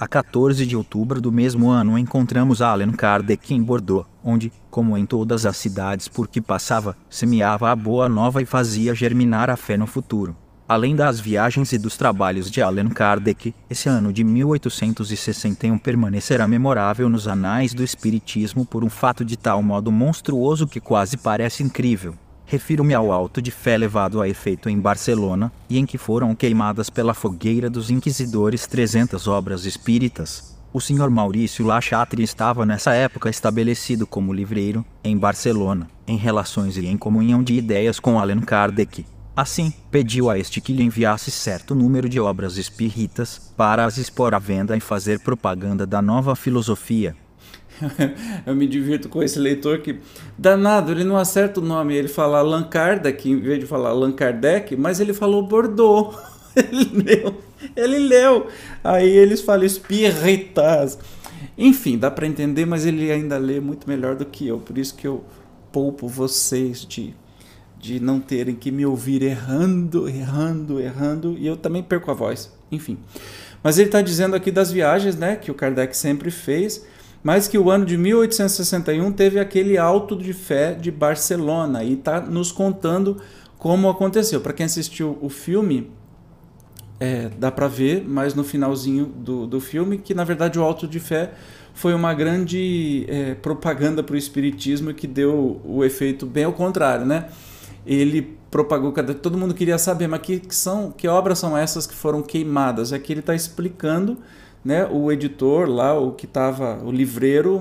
A 0.00 0.06
14 0.06 0.64
de 0.64 0.76
outubro 0.76 1.20
do 1.20 1.32
mesmo 1.32 1.68
ano 1.68 1.98
encontramos 1.98 2.62
Allan 2.62 2.92
Kardec 2.92 3.52
em 3.52 3.60
Bordeaux, 3.60 4.06
onde, 4.22 4.52
como 4.70 4.96
em 4.96 5.04
todas 5.04 5.44
as 5.44 5.56
cidades 5.56 6.06
por 6.06 6.28
que 6.28 6.40
passava, 6.40 6.96
semeava 7.10 7.68
a 7.68 7.74
boa 7.74 8.08
nova 8.08 8.40
e 8.40 8.46
fazia 8.46 8.94
germinar 8.94 9.50
a 9.50 9.56
fé 9.56 9.76
no 9.76 9.88
futuro. 9.88 10.36
Além 10.68 10.94
das 10.94 11.18
viagens 11.18 11.72
e 11.72 11.78
dos 11.78 11.96
trabalhos 11.96 12.48
de 12.48 12.62
Allan 12.62 12.90
Kardec, 12.90 13.52
esse 13.68 13.88
ano 13.88 14.12
de 14.12 14.22
1861 14.22 15.78
permanecerá 15.78 16.46
memorável 16.46 17.08
nos 17.08 17.26
anais 17.26 17.74
do 17.74 17.82
Espiritismo 17.82 18.64
por 18.64 18.84
um 18.84 18.90
fato 18.90 19.24
de 19.24 19.36
tal 19.36 19.62
modo 19.64 19.90
monstruoso 19.90 20.68
que 20.68 20.78
quase 20.78 21.16
parece 21.16 21.64
incrível. 21.64 22.14
Refiro-me 22.48 22.94
ao 22.94 23.12
alto 23.12 23.42
de 23.42 23.50
fé 23.50 23.76
levado 23.76 24.22
a 24.22 24.28
efeito 24.28 24.70
em 24.70 24.80
Barcelona 24.80 25.52
e 25.68 25.78
em 25.78 25.84
que 25.84 25.98
foram 25.98 26.34
queimadas 26.34 26.88
pela 26.88 27.12
fogueira 27.12 27.68
dos 27.68 27.90
inquisidores 27.90 28.66
300 28.66 29.28
obras 29.28 29.66
espíritas. 29.66 30.56
O 30.72 30.80
Sr. 30.80 31.10
Maurício 31.10 31.66
Lachatre 31.66 32.22
estava 32.22 32.64
nessa 32.64 32.94
época 32.94 33.28
estabelecido 33.28 34.06
como 34.06 34.32
livreiro, 34.32 34.82
em 35.04 35.16
Barcelona, 35.16 35.88
em 36.06 36.16
relações 36.16 36.78
e 36.78 36.86
em 36.86 36.96
comunhão 36.96 37.42
de 37.42 37.52
ideias 37.52 38.00
com 38.00 38.18
Allan 38.18 38.40
Kardec, 38.40 39.04
Assim, 39.38 39.72
pediu 39.88 40.28
a 40.28 40.36
este 40.36 40.60
que 40.60 40.72
lhe 40.72 40.82
enviasse 40.82 41.30
certo 41.30 41.72
número 41.72 42.08
de 42.08 42.18
obras 42.18 42.56
espíritas 42.56 43.52
para 43.56 43.84
as 43.84 43.96
expor 43.96 44.34
à 44.34 44.38
venda 44.40 44.76
e 44.76 44.80
fazer 44.80 45.20
propaganda 45.20 45.86
da 45.86 46.02
nova 46.02 46.34
filosofia. 46.34 47.14
Eu 48.46 48.54
me 48.54 48.66
divirto 48.66 49.08
com 49.08 49.22
esse 49.22 49.38
leitor 49.38 49.78
que, 49.80 49.98
danado, 50.36 50.92
ele 50.92 51.04
não 51.04 51.16
acerta 51.16 51.60
o 51.60 51.62
nome, 51.62 51.94
ele 51.94 52.08
fala 52.08 52.38
Allan 52.38 52.64
Kardec 52.64 53.28
em 53.28 53.38
vez 53.38 53.60
de 53.60 53.66
falar 53.66 53.90
Allan 53.90 54.12
Kardec, 54.12 54.76
mas 54.76 55.00
ele 55.00 55.12
falou 55.12 55.42
Bordeaux. 55.42 56.16
Ele 56.56 57.04
leu, 57.04 57.36
ele 57.76 57.98
leu. 57.98 58.48
Aí 58.82 59.08
eles 59.08 59.40
falam 59.40 59.64
espiritas. 59.64 60.98
Enfim, 61.56 61.96
dá 61.96 62.10
para 62.10 62.26
entender, 62.26 62.66
mas 62.66 62.84
ele 62.84 63.12
ainda 63.12 63.38
lê 63.38 63.60
muito 63.60 63.88
melhor 63.88 64.16
do 64.16 64.24
que 64.24 64.48
eu, 64.48 64.58
por 64.58 64.76
isso 64.76 64.96
que 64.96 65.06
eu 65.06 65.22
poupo 65.70 66.08
vocês 66.08 66.84
de 66.84 67.14
de 67.80 68.00
não 68.00 68.18
terem 68.20 68.54
que 68.54 68.70
me 68.70 68.84
ouvir 68.84 69.22
errando, 69.22 70.08
errando, 70.08 70.80
errando, 70.80 71.36
e 71.38 71.46
eu 71.46 71.56
também 71.56 71.82
perco 71.82 72.10
a 72.10 72.14
voz. 72.14 72.52
Enfim. 72.70 72.98
Mas 73.62 73.78
ele 73.78 73.88
está 73.88 74.02
dizendo 74.02 74.34
aqui 74.36 74.50
das 74.50 74.70
viagens 74.70 75.16
né, 75.16 75.36
que 75.36 75.50
o 75.50 75.54
Kardec 75.54 75.96
sempre 75.96 76.30
fez, 76.30 76.84
mas 77.22 77.48
que 77.48 77.58
o 77.58 77.70
ano 77.70 77.84
de 77.84 77.96
1861 77.96 79.12
teve 79.12 79.40
aquele 79.40 79.76
alto 79.76 80.16
de 80.16 80.32
fé 80.32 80.74
de 80.74 80.90
Barcelona, 80.90 81.82
e 81.82 81.94
está 81.94 82.20
nos 82.20 82.52
contando 82.52 83.18
como 83.58 83.88
aconteceu. 83.88 84.40
Para 84.40 84.52
quem 84.52 84.66
assistiu 84.66 85.18
o 85.20 85.28
filme, 85.28 85.90
é, 87.00 87.28
dá 87.38 87.50
para 87.50 87.68
ver, 87.68 88.04
mas 88.06 88.34
no 88.34 88.44
finalzinho 88.44 89.06
do, 89.06 89.46
do 89.46 89.60
filme, 89.60 89.98
que 89.98 90.14
na 90.14 90.24
verdade 90.24 90.58
o 90.58 90.62
alto 90.62 90.86
de 90.86 91.00
fé 91.00 91.32
foi 91.74 91.94
uma 91.94 92.12
grande 92.12 93.04
é, 93.08 93.34
propaganda 93.34 94.02
para 94.02 94.14
o 94.14 94.18
espiritismo 94.18 94.92
que 94.92 95.06
deu 95.06 95.60
o 95.64 95.84
efeito 95.84 96.26
bem 96.26 96.44
ao 96.44 96.52
contrário, 96.52 97.06
né? 97.06 97.28
ele 97.88 98.36
propagou, 98.50 98.92
todo 99.14 99.38
mundo 99.38 99.54
queria 99.54 99.78
saber, 99.78 100.06
mas 100.06 100.20
que, 100.20 100.40
que, 100.40 100.54
são, 100.54 100.90
que 100.90 101.08
obras 101.08 101.38
são 101.38 101.56
essas 101.56 101.86
que 101.86 101.94
foram 101.94 102.20
queimadas? 102.22 102.92
Aqui 102.92 103.14
ele 103.14 103.20
está 103.20 103.34
explicando, 103.34 104.18
né, 104.64 104.86
o 104.90 105.10
editor 105.10 105.68
lá, 105.68 105.98
o 105.98 106.12
que 106.12 106.26
estava, 106.26 106.82
o 106.84 106.90
livreiro 106.90 107.60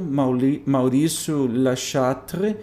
Maurício 0.65 1.47
Lachatre, 1.47 2.57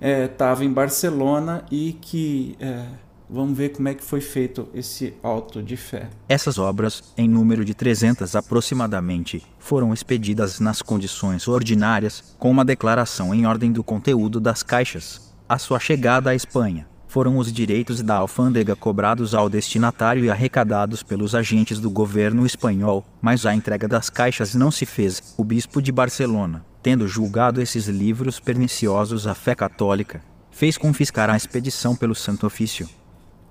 estava 0.00 0.62
é, 0.62 0.66
em 0.66 0.72
Barcelona 0.72 1.64
e 1.70 1.92
que 2.00 2.56
é, 2.58 2.84
vamos 3.28 3.56
ver 3.56 3.70
como 3.70 3.88
é 3.88 3.94
que 3.94 4.02
foi 4.02 4.20
feito 4.20 4.68
esse 4.74 5.14
auto 5.22 5.62
de 5.62 5.76
fé. 5.76 6.08
Essas 6.28 6.58
obras, 6.58 7.02
em 7.16 7.28
número 7.28 7.64
de 7.64 7.74
300 7.74 8.34
aproximadamente, 8.34 9.42
foram 9.58 9.92
expedidas 9.92 10.58
nas 10.58 10.82
condições 10.82 11.46
ordinárias, 11.46 12.34
com 12.38 12.50
uma 12.50 12.64
declaração 12.64 13.34
em 13.34 13.46
ordem 13.46 13.70
do 13.70 13.84
conteúdo 13.84 14.40
das 14.40 14.62
caixas. 14.62 15.30
A 15.48 15.58
sua 15.58 15.78
chegada 15.78 16.30
à 16.30 16.34
Espanha 16.34 16.89
foram 17.10 17.38
os 17.38 17.52
direitos 17.52 18.02
da 18.02 18.18
alfândega 18.18 18.76
cobrados 18.76 19.34
ao 19.34 19.50
destinatário 19.50 20.24
e 20.24 20.30
arrecadados 20.30 21.02
pelos 21.02 21.34
agentes 21.34 21.80
do 21.80 21.90
governo 21.90 22.46
espanhol, 22.46 23.04
mas 23.20 23.44
a 23.44 23.52
entrega 23.52 23.88
das 23.88 24.08
caixas 24.08 24.54
não 24.54 24.70
se 24.70 24.86
fez. 24.86 25.34
O 25.36 25.42
bispo 25.42 25.82
de 25.82 25.90
Barcelona, 25.90 26.64
tendo 26.80 27.08
julgado 27.08 27.60
esses 27.60 27.88
livros 27.88 28.38
perniciosos 28.38 29.26
à 29.26 29.34
fé 29.34 29.56
católica, 29.56 30.22
fez 30.52 30.78
confiscar 30.78 31.28
a 31.28 31.36
expedição 31.36 31.96
pelo 31.96 32.14
Santo 32.14 32.46
Ofício. 32.46 32.88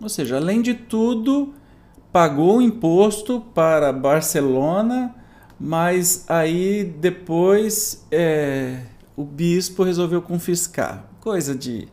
Ou 0.01 0.08
seja, 0.08 0.38
além 0.38 0.62
de 0.62 0.74
tudo, 0.74 1.54
pagou 2.13 2.60
o 2.60 2.62
imposto 2.62 3.42
para 3.54 3.92
Barcelona, 3.92 5.13
mas 5.60 6.24
aí 6.30 6.86
depois 7.01 8.08
é, 8.10 8.84
o 9.18 9.25
bispo 9.25 9.84
resolveu 9.84 10.22
confiscar. 10.22 11.10
Coisa 11.20 11.54
de 11.54 11.89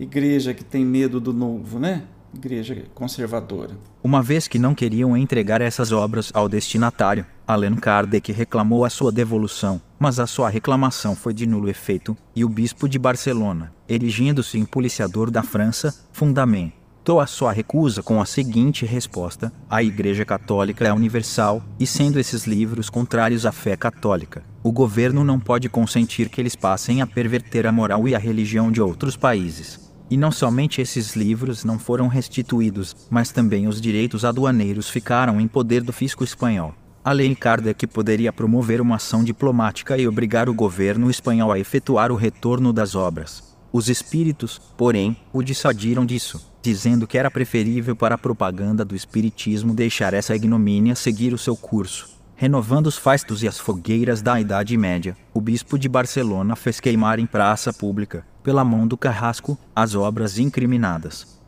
igreja 0.00 0.54
que 0.54 0.64
tem 0.64 0.84
medo 0.84 1.20
do 1.20 1.32
novo, 1.32 1.78
né? 1.78 2.04
Igreja 2.34 2.84
conservadora. 2.94 3.76
Uma 4.02 4.22
vez 4.22 4.48
que 4.48 4.58
não 4.58 4.74
queriam 4.74 5.14
entregar 5.16 5.60
essas 5.60 5.92
obras 5.92 6.30
ao 6.32 6.48
destinatário, 6.48 7.26
Allan 7.46 7.74
Kardec 7.74 8.32
reclamou 8.32 8.84
a 8.84 8.90
sua 8.90 9.12
devolução, 9.12 9.80
mas 9.98 10.18
a 10.18 10.26
sua 10.26 10.48
reclamação 10.48 11.14
foi 11.14 11.34
de 11.34 11.44
nulo 11.44 11.68
efeito, 11.68 12.16
e 12.34 12.44
o 12.44 12.48
bispo 12.48 12.88
de 12.88 12.98
Barcelona, 12.98 13.74
erigindo-se 13.86 14.58
em 14.58 14.64
policiador 14.64 15.30
da 15.30 15.42
França, 15.42 15.94
fundamentou 16.12 17.20
a 17.20 17.26
sua 17.26 17.52
recusa 17.52 18.02
com 18.02 18.22
a 18.22 18.24
seguinte 18.24 18.86
resposta: 18.86 19.52
A 19.68 19.82
Igreja 19.82 20.24
Católica 20.24 20.86
é 20.86 20.92
universal, 20.92 21.62
e 21.78 21.86
sendo 21.86 22.18
esses 22.18 22.46
livros 22.46 22.88
contrários 22.88 23.44
à 23.44 23.52
fé 23.52 23.76
católica, 23.76 24.44
o 24.62 24.70
governo 24.70 25.24
não 25.24 25.40
pode 25.40 25.68
consentir 25.68 26.30
que 26.30 26.40
eles 26.40 26.54
passem 26.54 27.02
a 27.02 27.06
perverter 27.06 27.66
a 27.66 27.72
moral 27.72 28.06
e 28.06 28.14
a 28.14 28.18
religião 28.18 28.70
de 28.70 28.80
outros 28.80 29.16
países. 29.16 29.89
E 30.10 30.16
não 30.16 30.32
somente 30.32 30.80
esses 30.80 31.14
livros 31.14 31.64
não 31.64 31.78
foram 31.78 32.08
restituídos, 32.08 32.96
mas 33.08 33.30
também 33.30 33.68
os 33.68 33.80
direitos 33.80 34.24
aduaneiros 34.24 34.90
ficaram 34.90 35.40
em 35.40 35.46
poder 35.46 35.82
do 35.82 35.92
fisco 35.92 36.24
espanhol. 36.24 36.74
A 37.04 37.12
lei 37.12 37.32
Kardec 37.36 37.86
poderia 37.86 38.32
promover 38.32 38.80
uma 38.80 38.96
ação 38.96 39.22
diplomática 39.22 39.96
e 39.96 40.08
obrigar 40.08 40.48
o 40.48 40.54
governo 40.54 41.08
espanhol 41.08 41.52
a 41.52 41.60
efetuar 41.60 42.10
o 42.10 42.16
retorno 42.16 42.72
das 42.72 42.96
obras. 42.96 43.56
Os 43.72 43.88
espíritos, 43.88 44.60
porém, 44.76 45.16
o 45.32 45.44
dissuadiram 45.44 46.04
disso, 46.04 46.44
dizendo 46.60 47.06
que 47.06 47.16
era 47.16 47.30
preferível 47.30 47.94
para 47.94 48.16
a 48.16 48.18
propaganda 48.18 48.84
do 48.84 48.96
espiritismo 48.96 49.72
deixar 49.72 50.12
essa 50.12 50.34
ignomínia 50.34 50.96
seguir 50.96 51.32
o 51.32 51.38
seu 51.38 51.56
curso. 51.56 52.18
Renovando 52.34 52.88
os 52.88 52.98
fastos 52.98 53.42
e 53.42 53.48
as 53.48 53.58
fogueiras 53.58 54.20
da 54.20 54.40
Idade 54.40 54.76
Média, 54.76 55.16
o 55.32 55.40
bispo 55.40 55.78
de 55.78 55.88
Barcelona 55.88 56.56
fez 56.56 56.80
queimar 56.80 57.18
em 57.18 57.26
praça 57.26 57.72
pública, 57.72 58.26
pela 58.42 58.64
mão 58.64 58.86
do 58.86 58.96
carrasco, 58.96 59.58
as 59.74 59.94
obras 59.94 60.38
incriminadas. 60.38 61.38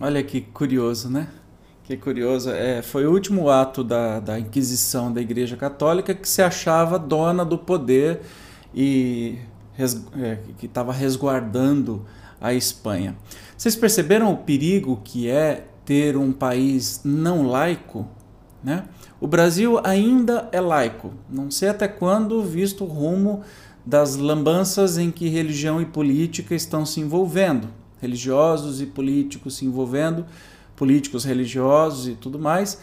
Olha 0.00 0.22
que 0.22 0.40
curioso, 0.40 1.08
né? 1.08 1.28
Que 1.84 1.96
curioso. 1.96 2.50
É, 2.50 2.82
foi 2.82 3.06
o 3.06 3.12
último 3.12 3.50
ato 3.50 3.82
da, 3.82 4.20
da 4.20 4.38
Inquisição 4.38 5.12
da 5.12 5.20
Igreja 5.20 5.56
Católica 5.56 6.14
que 6.14 6.28
se 6.28 6.42
achava 6.42 6.98
dona 6.98 7.44
do 7.44 7.58
poder 7.58 8.20
e 8.74 9.38
res, 9.74 10.04
é, 10.18 10.38
que 10.58 10.66
estava 10.66 10.92
resguardando 10.92 12.04
a 12.40 12.52
Espanha. 12.54 13.16
Vocês 13.56 13.76
perceberam 13.76 14.32
o 14.32 14.38
perigo 14.38 15.00
que 15.04 15.28
é 15.28 15.66
ter 15.84 16.16
um 16.16 16.32
país 16.32 17.00
não 17.04 17.46
laico? 17.46 18.06
Né? 18.62 18.84
O 19.20 19.26
Brasil 19.26 19.80
ainda 19.84 20.48
é 20.52 20.60
laico, 20.60 21.12
não 21.28 21.50
sei 21.50 21.68
até 21.68 21.88
quando, 21.88 22.42
visto 22.42 22.84
o 22.84 22.86
rumo 22.86 23.42
das 23.84 24.16
lambanças 24.16 24.96
em 24.98 25.10
que 25.10 25.28
religião 25.28 25.80
e 25.80 25.84
política 25.84 26.54
estão 26.54 26.86
se 26.86 27.00
envolvendo, 27.00 27.68
religiosos 28.00 28.80
e 28.80 28.86
políticos 28.86 29.56
se 29.56 29.64
envolvendo, 29.64 30.24
políticos 30.76 31.24
religiosos 31.24 32.08
e 32.08 32.14
tudo 32.14 32.38
mais. 32.38 32.80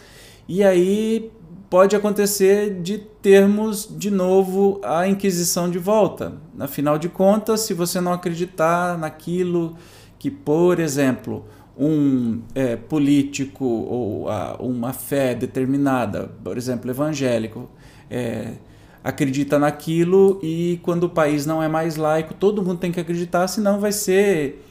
E 0.48 0.62
aí 0.62 1.30
pode 1.68 1.94
acontecer 1.94 2.80
de 2.82 2.98
termos 2.98 3.88
de 3.90 4.10
novo 4.10 4.80
a 4.82 5.06
Inquisição 5.06 5.70
de 5.70 5.78
volta. 5.78 6.34
Afinal 6.58 6.98
de 6.98 7.08
contas, 7.08 7.60
se 7.60 7.72
você 7.72 8.00
não 8.00 8.12
acreditar 8.12 8.98
naquilo 8.98 9.76
que, 10.18 10.30
por 10.30 10.80
exemplo, 10.80 11.44
um 11.78 12.42
é, 12.54 12.76
político 12.76 13.64
ou 13.64 14.28
a, 14.28 14.56
uma 14.60 14.92
fé 14.92 15.34
determinada, 15.34 16.30
por 16.44 16.58
exemplo, 16.58 16.90
evangélico, 16.90 17.70
é, 18.10 18.54
acredita 19.02 19.58
naquilo 19.58 20.38
e 20.42 20.78
quando 20.82 21.04
o 21.04 21.08
país 21.08 21.46
não 21.46 21.62
é 21.62 21.68
mais 21.68 21.96
laico, 21.96 22.34
todo 22.34 22.62
mundo 22.62 22.78
tem 22.78 22.92
que 22.92 23.00
acreditar, 23.00 23.48
senão 23.48 23.80
vai 23.80 23.92
ser 23.92 24.64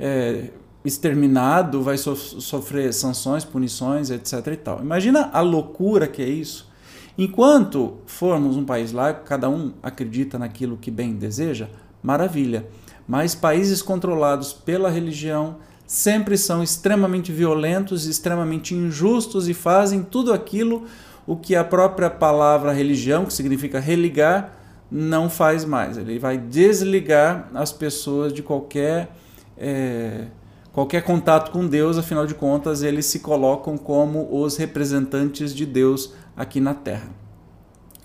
é, 0.00 0.50
exterminado, 0.84 1.82
vai 1.82 1.96
so 1.96 2.14
sofrer 2.16 2.92
sanções, 2.92 3.44
punições, 3.44 4.10
etc. 4.10 4.46
E 4.52 4.56
tal. 4.56 4.80
Imagina 4.80 5.30
a 5.32 5.40
loucura 5.40 6.06
que 6.06 6.22
é 6.22 6.28
isso. 6.28 6.72
Enquanto 7.16 7.98
formos 8.06 8.56
um 8.56 8.64
país 8.64 8.90
laico, 8.90 9.24
cada 9.24 9.48
um 9.48 9.72
acredita 9.82 10.38
naquilo 10.38 10.76
que 10.76 10.90
bem 10.90 11.14
deseja, 11.14 11.68
maravilha. 12.02 12.66
Mas 13.06 13.34
países 13.34 13.80
controlados 13.82 14.52
pela 14.52 14.90
religião 14.90 15.56
sempre 15.86 16.36
são 16.36 16.62
extremamente 16.62 17.30
violentos, 17.30 18.06
extremamente 18.06 18.74
injustos 18.74 19.48
e 19.48 19.54
fazem 19.54 20.02
tudo 20.02 20.32
aquilo 20.32 20.84
o 21.26 21.36
que 21.36 21.54
a 21.54 21.64
própria 21.64 22.10
palavra 22.10 22.72
religião, 22.72 23.24
que 23.24 23.32
significa 23.32 23.80
religar, 23.80 24.56
não 24.90 25.28
faz 25.28 25.64
mais. 25.64 25.96
Ele 25.96 26.18
vai 26.18 26.36
desligar 26.38 27.50
as 27.54 27.72
pessoas 27.72 28.32
de 28.32 28.42
qualquer 28.42 29.10
é, 29.56 30.26
qualquer 30.72 31.02
contato 31.02 31.52
com 31.52 31.66
Deus, 31.66 31.96
afinal 31.96 32.26
de 32.26 32.34
contas, 32.34 32.82
eles 32.82 33.06
se 33.06 33.20
colocam 33.20 33.78
como 33.78 34.28
os 34.30 34.56
representantes 34.56 35.54
de 35.54 35.64
Deus 35.64 36.12
aqui 36.36 36.60
na 36.60 36.74
Terra. 36.74 37.08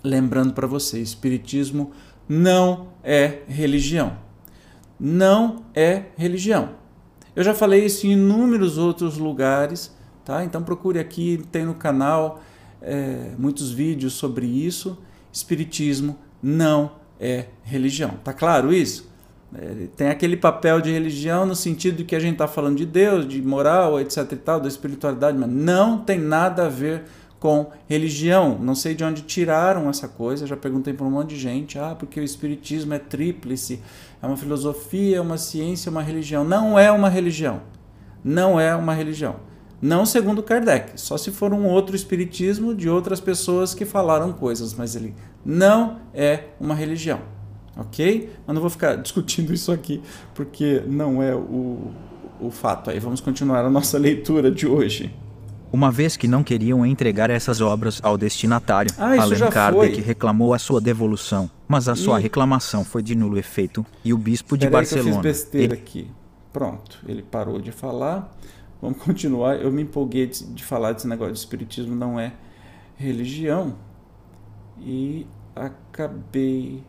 Lembrando 0.02 0.54
para 0.54 0.66
você, 0.66 1.00
Espiritismo 1.00 1.90
não 2.28 2.88
é 3.02 3.40
religião. 3.48 4.16
Não 4.98 5.64
é 5.74 6.04
religião. 6.16 6.70
Eu 7.34 7.42
já 7.42 7.52
falei 7.52 7.84
isso 7.84 8.06
em 8.06 8.12
inúmeros 8.12 8.78
outros 8.78 9.18
lugares, 9.18 9.94
tá? 10.24 10.44
Então 10.44 10.62
procure 10.62 10.98
aqui, 10.98 11.42
tem 11.50 11.64
no 11.64 11.74
canal 11.74 12.40
é, 12.82 13.32
muitos 13.38 13.70
vídeos 13.70 14.14
sobre 14.14 14.46
isso. 14.46 14.98
Espiritismo 15.32 16.18
não 16.42 16.92
é 17.18 17.46
religião. 17.62 18.14
Tá 18.24 18.32
claro 18.32 18.72
isso? 18.72 19.08
É, 19.54 19.88
tem 19.96 20.08
aquele 20.08 20.36
papel 20.36 20.80
de 20.80 20.92
religião 20.92 21.44
no 21.44 21.56
sentido 21.56 21.98
de 21.98 22.04
que 22.04 22.14
a 22.14 22.20
gente 22.20 22.34
está 22.34 22.46
falando 22.46 22.76
de 22.76 22.86
Deus, 22.86 23.26
de 23.26 23.42
moral, 23.42 24.00
etc 24.00 24.30
e 24.32 24.36
tal, 24.36 24.60
da 24.60 24.68
espiritualidade, 24.68 25.36
mas 25.36 25.50
não 25.50 25.98
tem 25.98 26.18
nada 26.18 26.66
a 26.66 26.68
ver 26.68 27.04
com 27.40 27.70
religião. 27.88 28.58
Não 28.60 28.74
sei 28.74 28.94
de 28.94 29.02
onde 29.02 29.22
tiraram 29.22 29.88
essa 29.88 30.06
coisa, 30.06 30.46
já 30.46 30.56
perguntei 30.56 30.92
para 30.92 31.06
um 31.06 31.10
monte 31.10 31.30
de 31.30 31.40
gente, 31.40 31.78
ah, 31.78 31.96
porque 31.98 32.20
o 32.20 32.22
espiritismo 32.22 32.94
é 32.94 32.98
tríplice, 32.98 33.80
é 34.22 34.26
uma 34.26 34.36
filosofia, 34.36 35.16
é 35.16 35.20
uma 35.20 35.38
ciência, 35.38 35.88
é 35.88 35.90
uma 35.90 36.02
religião. 36.02 36.44
Não 36.44 36.78
é 36.78 36.92
uma 36.92 37.08
religião. 37.08 37.62
Não 38.22 38.60
é 38.60 38.76
uma 38.76 38.94
religião. 38.94 39.36
Não 39.82 40.04
segundo 40.04 40.42
Kardec, 40.42 41.00
só 41.00 41.16
se 41.16 41.30
for 41.30 41.54
um 41.54 41.66
outro 41.66 41.96
espiritismo 41.96 42.74
de 42.74 42.88
outras 42.88 43.18
pessoas 43.18 43.72
que 43.72 43.86
falaram 43.86 44.32
coisas, 44.32 44.74
mas 44.74 44.94
ele 44.94 45.14
não 45.44 46.00
é 46.12 46.44
uma 46.60 46.74
religião. 46.74 47.20
Ok? 47.76 48.30
Mas 48.46 48.54
não 48.54 48.60
vou 48.60 48.70
ficar 48.70 48.96
discutindo 49.00 49.54
isso 49.54 49.72
aqui, 49.72 50.02
porque 50.34 50.82
não 50.86 51.22
é 51.22 51.34
o, 51.34 51.92
o 52.40 52.50
fato 52.50 52.90
aí. 52.90 52.98
Vamos 52.98 53.20
continuar 53.20 53.64
a 53.64 53.70
nossa 53.70 53.96
leitura 53.98 54.50
de 54.50 54.66
hoje. 54.66 55.14
Uma 55.72 55.90
vez 55.90 56.16
que 56.16 56.26
não 56.26 56.42
queriam 56.42 56.84
entregar 56.84 57.30
essas 57.30 57.60
obras 57.60 58.00
ao 58.02 58.18
destinatário, 58.18 58.92
ah, 58.98 59.22
Allan 59.22 59.50
Kardec 59.50 59.94
foi. 59.94 60.02
reclamou 60.02 60.52
a 60.52 60.58
sua 60.58 60.80
devolução, 60.80 61.48
mas 61.68 61.88
a 61.88 61.94
sua 61.94 62.18
reclamação 62.18 62.84
foi 62.84 63.02
de 63.04 63.14
nulo 63.14 63.38
efeito 63.38 63.86
e 64.04 64.12
o 64.12 64.18
bispo 64.18 64.58
de 64.58 64.68
Barcelona. 64.68 65.08
Aí 65.08 65.12
que 65.12 65.28
eu 65.28 65.32
fiz 65.32 65.42
besteira 65.42 65.74
ele... 65.74 65.80
aqui. 65.80 66.10
Pronto, 66.52 66.98
ele 67.06 67.22
parou 67.22 67.60
de 67.60 67.70
falar. 67.70 68.36
Vamos 68.80 69.02
continuar. 69.02 69.60
Eu 69.60 69.70
me 69.70 69.82
empolguei 69.82 70.26
de, 70.26 70.44
de 70.44 70.64
falar 70.64 70.92
desse 70.92 71.08
negócio 71.08 71.32
de 71.32 71.38
espiritismo 71.38 71.94
não 71.94 72.18
é 72.18 72.32
religião 72.96 73.76
e 74.78 75.26
acabei 75.54 76.82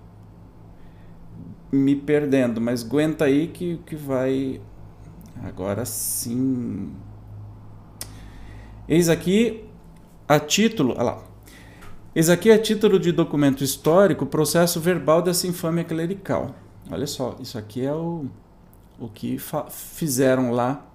me 1.72 1.96
perdendo, 1.96 2.60
mas 2.60 2.84
aguenta 2.84 3.26
aí 3.26 3.48
que, 3.48 3.78
que 3.86 3.96
vai 3.96 4.62
agora 5.42 5.86
sim 5.86 6.94
Eis 8.88 9.08
aqui 9.08 9.64
a 10.28 10.38
título, 10.38 10.94
olha 10.96 11.04
lá. 11.04 11.24
Eis 12.14 12.30
aqui 12.30 12.52
a 12.52 12.60
título 12.60 13.00
de 13.00 13.14
documento 13.14 13.64
histórico, 13.64 14.26
processo 14.26 14.82
verbal 14.82 15.22
dessa 15.22 15.48
infâmia 15.48 15.86
clerical. 15.86 16.54
Olha 16.92 17.08
só, 17.08 17.38
isso 17.40 17.58
aqui 17.58 17.86
é 17.86 17.94
o, 17.94 18.26
o 19.00 19.08
que 19.08 19.38
fizeram 19.70 20.52
lá 20.52 20.91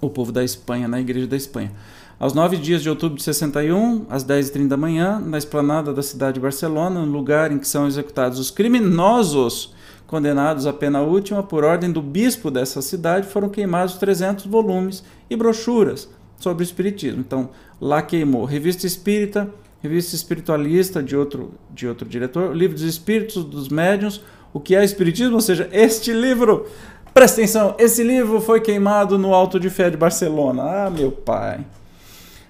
o 0.00 0.08
povo 0.08 0.32
da 0.32 0.42
Espanha, 0.42 0.88
na 0.88 1.00
Igreja 1.00 1.26
da 1.26 1.36
Espanha. 1.36 1.72
Aos 2.18 2.34
9 2.34 2.58
dias 2.58 2.82
de 2.82 2.90
outubro 2.90 3.16
de 3.16 3.22
61, 3.22 4.04
às 4.10 4.24
10h30 4.24 4.68
da 4.68 4.76
manhã, 4.76 5.18
na 5.18 5.38
esplanada 5.38 5.92
da 5.92 6.02
cidade 6.02 6.34
de 6.34 6.40
Barcelona, 6.40 7.04
no 7.04 7.10
lugar 7.10 7.50
em 7.50 7.58
que 7.58 7.66
são 7.66 7.86
executados 7.86 8.38
os 8.38 8.50
criminosos 8.50 9.74
condenados 10.06 10.66
à 10.66 10.72
pena 10.72 11.00
última, 11.00 11.42
por 11.42 11.64
ordem 11.64 11.90
do 11.90 12.02
bispo 12.02 12.50
dessa 12.50 12.82
cidade, 12.82 13.28
foram 13.28 13.48
queimados 13.48 13.94
300 13.94 14.44
volumes 14.46 15.04
e 15.30 15.36
brochuras 15.36 16.08
sobre 16.36 16.62
o 16.62 16.64
Espiritismo. 16.64 17.20
Então, 17.20 17.50
lá 17.80 18.02
queimou 18.02 18.44
Revista 18.44 18.86
Espírita, 18.86 19.48
Revista 19.80 20.14
Espiritualista 20.14 21.02
de 21.02 21.16
outro, 21.16 21.54
de 21.72 21.86
outro 21.86 22.08
diretor, 22.08 22.54
Livro 22.54 22.74
dos 22.74 22.84
Espíritos, 22.84 23.44
dos 23.44 23.68
Médiuns, 23.68 24.20
O 24.52 24.58
que 24.58 24.74
é 24.74 24.84
Espiritismo, 24.84 25.36
ou 25.36 25.40
seja, 25.40 25.68
este 25.72 26.12
livro, 26.12 26.66
presta 27.14 27.40
atenção, 27.40 27.74
esse 27.78 28.02
livro 28.02 28.40
foi 28.40 28.60
queimado 28.60 29.18
no 29.18 29.34
Alto 29.34 29.58
de 29.58 29.70
Fé 29.70 29.90
de 29.90 29.96
Barcelona. 29.96 30.62
Ah, 30.62 30.90
meu 30.90 31.10
pai. 31.10 31.64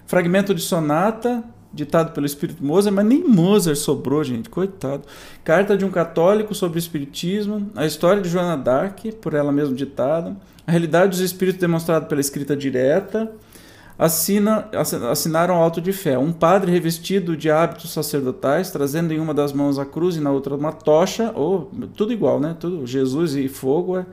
Fragmento 0.06 0.54
de 0.54 0.62
sonata, 0.62 1.42
ditado 1.72 2.12
pelo 2.12 2.26
Espírito 2.26 2.64
Mozart, 2.64 2.94
mas 2.94 3.06
nem 3.06 3.22
Mozart 3.22 3.76
sobrou, 3.76 4.22
gente, 4.24 4.50
coitado. 4.50 5.02
Carta 5.44 5.76
de 5.76 5.84
um 5.84 5.90
católico 5.90 6.54
sobre 6.54 6.78
o 6.78 6.80
Espiritismo, 6.80 7.70
a 7.76 7.86
história 7.86 8.20
de 8.20 8.28
Joana 8.28 8.56
d'Arc, 8.56 9.12
por 9.20 9.34
ela 9.34 9.52
mesma 9.52 9.74
ditada, 9.74 10.36
a 10.66 10.70
realidade 10.70 11.10
dos 11.10 11.20
espíritos 11.20 11.60
demonstrada 11.60 12.06
pela 12.06 12.20
escrita 12.20 12.56
direta, 12.56 13.30
assina, 13.98 14.68
assinaram 15.10 15.56
auto 15.56 15.80
de 15.80 15.92
fé. 15.92 16.18
Um 16.18 16.32
padre 16.32 16.72
revestido 16.72 17.36
de 17.36 17.50
hábitos 17.50 17.92
sacerdotais, 17.92 18.70
trazendo 18.70 19.12
em 19.12 19.20
uma 19.20 19.34
das 19.34 19.52
mãos 19.52 19.78
a 19.78 19.84
cruz 19.84 20.16
e 20.16 20.20
na 20.20 20.30
outra 20.30 20.54
uma 20.54 20.72
tocha, 20.72 21.32
ou 21.34 21.70
tudo 21.96 22.12
igual, 22.12 22.40
né? 22.40 22.56
Tudo 22.58 22.86
Jesus 22.86 23.34
e 23.34 23.48
fogo. 23.48 23.98
É. 23.98 24.06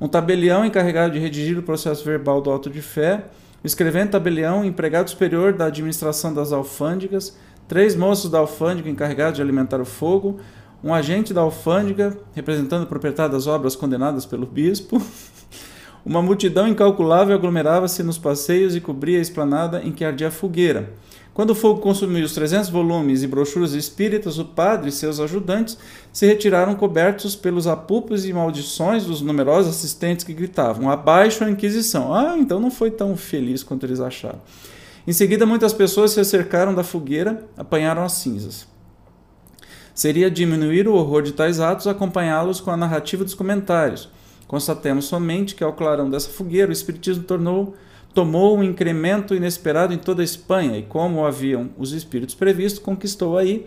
Um 0.00 0.08
tabelião 0.08 0.64
encarregado 0.64 1.12
de 1.12 1.18
redigir 1.18 1.58
o 1.58 1.62
processo 1.62 2.04
verbal 2.04 2.40
do 2.40 2.50
auto 2.50 2.70
de 2.70 2.80
fé 2.80 3.24
o 3.62 3.66
escrevente 3.66 4.12
tabelião, 4.12 4.64
empregado 4.64 5.10
superior 5.10 5.52
da 5.52 5.66
administração 5.66 6.32
das 6.32 6.52
alfândegas, 6.52 7.36
três 7.66 7.96
moços 7.96 8.30
da 8.30 8.38
alfândega 8.38 8.88
encarregados 8.88 9.36
de 9.36 9.42
alimentar 9.42 9.80
o 9.80 9.84
fogo, 9.84 10.38
um 10.82 10.94
agente 10.94 11.34
da 11.34 11.40
alfândega, 11.40 12.16
representando 12.34 12.84
o 12.84 12.86
proprietário 12.86 13.32
das 13.32 13.48
obras 13.48 13.74
condenadas 13.74 14.24
pelo 14.24 14.46
bispo. 14.46 15.02
Uma 16.06 16.22
multidão 16.22 16.68
incalculável 16.68 17.34
aglomerava-se 17.34 18.00
nos 18.04 18.16
passeios 18.16 18.76
e 18.76 18.80
cobria 18.80 19.18
a 19.18 19.22
esplanada 19.22 19.82
em 19.82 19.90
que 19.90 20.04
ardia 20.04 20.28
a 20.28 20.30
fogueira. 20.30 20.92
Quando 21.38 21.50
o 21.50 21.54
fogo 21.54 21.80
consumiu 21.80 22.24
os 22.24 22.34
300 22.34 22.68
volumes 22.68 23.22
e 23.22 23.28
brochuras 23.28 23.72
espíritas, 23.72 24.40
o 24.40 24.44
padre 24.44 24.88
e 24.88 24.92
seus 24.92 25.20
ajudantes 25.20 25.78
se 26.12 26.26
retiraram 26.26 26.74
cobertos 26.74 27.36
pelos 27.36 27.68
apupos 27.68 28.26
e 28.26 28.32
maldições 28.32 29.04
dos 29.04 29.20
numerosos 29.20 29.70
assistentes 29.76 30.24
que 30.24 30.34
gritavam: 30.34 30.90
Abaixo 30.90 31.44
a 31.44 31.48
Inquisição! 31.48 32.12
Ah, 32.12 32.36
então 32.36 32.58
não 32.58 32.72
foi 32.72 32.90
tão 32.90 33.16
feliz 33.16 33.62
quanto 33.62 33.86
eles 33.86 34.00
acharam. 34.00 34.40
Em 35.06 35.12
seguida, 35.12 35.46
muitas 35.46 35.72
pessoas 35.72 36.10
se 36.10 36.18
acercaram 36.18 36.74
da 36.74 36.82
fogueira, 36.82 37.44
apanharam 37.56 38.02
as 38.02 38.14
cinzas. 38.14 38.66
Seria 39.94 40.28
diminuir 40.28 40.88
o 40.88 40.94
horror 40.94 41.22
de 41.22 41.30
tais 41.30 41.60
atos 41.60 41.86
acompanhá-los 41.86 42.60
com 42.60 42.72
a 42.72 42.76
narrativa 42.76 43.22
dos 43.22 43.34
comentários. 43.34 44.08
Constatemos 44.48 45.04
somente 45.04 45.54
que, 45.54 45.62
ao 45.62 45.72
clarão 45.72 46.10
dessa 46.10 46.30
fogueira, 46.30 46.70
o 46.70 46.72
Espiritismo 46.72 47.22
tornou 47.22 47.76
tomou 48.18 48.58
um 48.58 48.64
incremento 48.64 49.32
inesperado 49.32 49.94
em 49.94 49.96
toda 49.96 50.22
a 50.22 50.24
Espanha 50.24 50.76
e, 50.76 50.82
como 50.82 51.24
haviam 51.24 51.70
os 51.78 51.92
espíritos 51.92 52.34
previstos, 52.34 52.82
conquistou 52.82 53.38
aí 53.38 53.64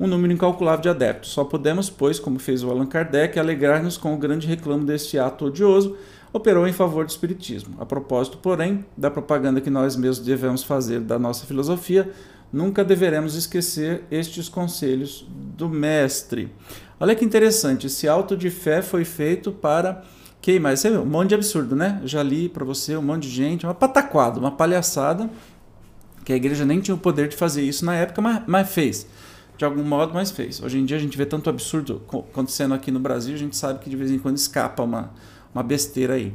um 0.00 0.08
número 0.08 0.32
incalculável 0.32 0.82
de 0.82 0.88
adeptos. 0.88 1.30
Só 1.30 1.44
podemos, 1.44 1.88
pois, 1.90 2.18
como 2.18 2.40
fez 2.40 2.64
o 2.64 2.70
Allan 2.72 2.86
Kardec, 2.86 3.38
alegrar-nos 3.38 3.96
com 3.96 4.12
o 4.12 4.18
grande 4.18 4.48
reclamo 4.48 4.84
deste 4.84 5.16
ato 5.16 5.44
odioso, 5.44 5.96
operou 6.32 6.66
em 6.66 6.72
favor 6.72 7.04
do 7.04 7.10
espiritismo. 7.10 7.76
A 7.78 7.86
propósito, 7.86 8.36
porém, 8.38 8.84
da 8.96 9.12
propaganda 9.12 9.60
que 9.60 9.70
nós 9.70 9.94
mesmos 9.94 10.26
devemos 10.26 10.64
fazer 10.64 10.98
da 10.98 11.16
nossa 11.16 11.46
filosofia, 11.46 12.10
nunca 12.52 12.82
deveremos 12.82 13.36
esquecer 13.36 14.02
estes 14.10 14.48
conselhos 14.48 15.24
do 15.56 15.68
mestre. 15.68 16.50
Olha 16.98 17.14
que 17.14 17.24
interessante, 17.24 17.86
esse 17.86 18.08
auto 18.08 18.36
de 18.36 18.50
fé 18.50 18.82
foi 18.82 19.04
feito 19.04 19.52
para 19.52 20.02
Ok, 20.44 20.60
mas 20.60 20.84
é 20.84 20.90
um 20.90 21.06
monte 21.06 21.30
de 21.30 21.36
absurdo, 21.36 21.74
né? 21.74 22.02
Já 22.04 22.22
li 22.22 22.50
para 22.50 22.66
você 22.66 22.94
um 22.98 23.00
monte 23.00 23.22
de 23.22 23.30
gente, 23.30 23.64
uma 23.64 23.72
pataquada, 23.72 24.38
uma 24.38 24.50
palhaçada, 24.50 25.30
que 26.22 26.34
a 26.34 26.36
igreja 26.36 26.66
nem 26.66 26.82
tinha 26.82 26.94
o 26.94 26.98
poder 26.98 27.28
de 27.28 27.34
fazer 27.34 27.62
isso 27.62 27.82
na 27.82 27.94
época, 27.94 28.20
mas, 28.20 28.42
mas 28.46 28.70
fez. 28.70 29.06
De 29.56 29.64
algum 29.64 29.82
modo, 29.82 30.12
mas 30.12 30.30
fez. 30.30 30.62
Hoje 30.62 30.78
em 30.78 30.84
dia 30.84 30.98
a 30.98 31.00
gente 31.00 31.16
vê 31.16 31.24
tanto 31.24 31.48
absurdo 31.48 32.02
acontecendo 32.06 32.74
aqui 32.74 32.90
no 32.90 33.00
Brasil, 33.00 33.34
a 33.34 33.38
gente 33.38 33.56
sabe 33.56 33.78
que 33.78 33.88
de 33.88 33.96
vez 33.96 34.10
em 34.10 34.18
quando 34.18 34.36
escapa 34.36 34.82
uma, 34.82 35.14
uma 35.54 35.62
besteira 35.62 36.12
aí. 36.12 36.34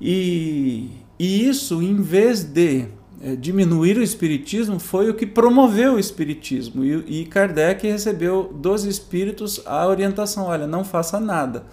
E, 0.00 0.90
e 1.16 1.48
isso, 1.48 1.80
em 1.80 1.94
vez 2.02 2.42
de 2.42 2.86
é, 3.22 3.36
diminuir 3.36 3.96
o 3.96 4.02
espiritismo, 4.02 4.80
foi 4.80 5.08
o 5.08 5.14
que 5.14 5.24
promoveu 5.24 5.94
o 5.94 5.98
espiritismo. 6.00 6.84
E, 6.84 7.20
e 7.20 7.24
Kardec 7.26 7.86
recebeu 7.86 8.52
dos 8.52 8.82
espíritos 8.82 9.62
a 9.64 9.86
orientação: 9.86 10.46
olha, 10.46 10.66
não 10.66 10.82
faça 10.82 11.20
nada 11.20 11.64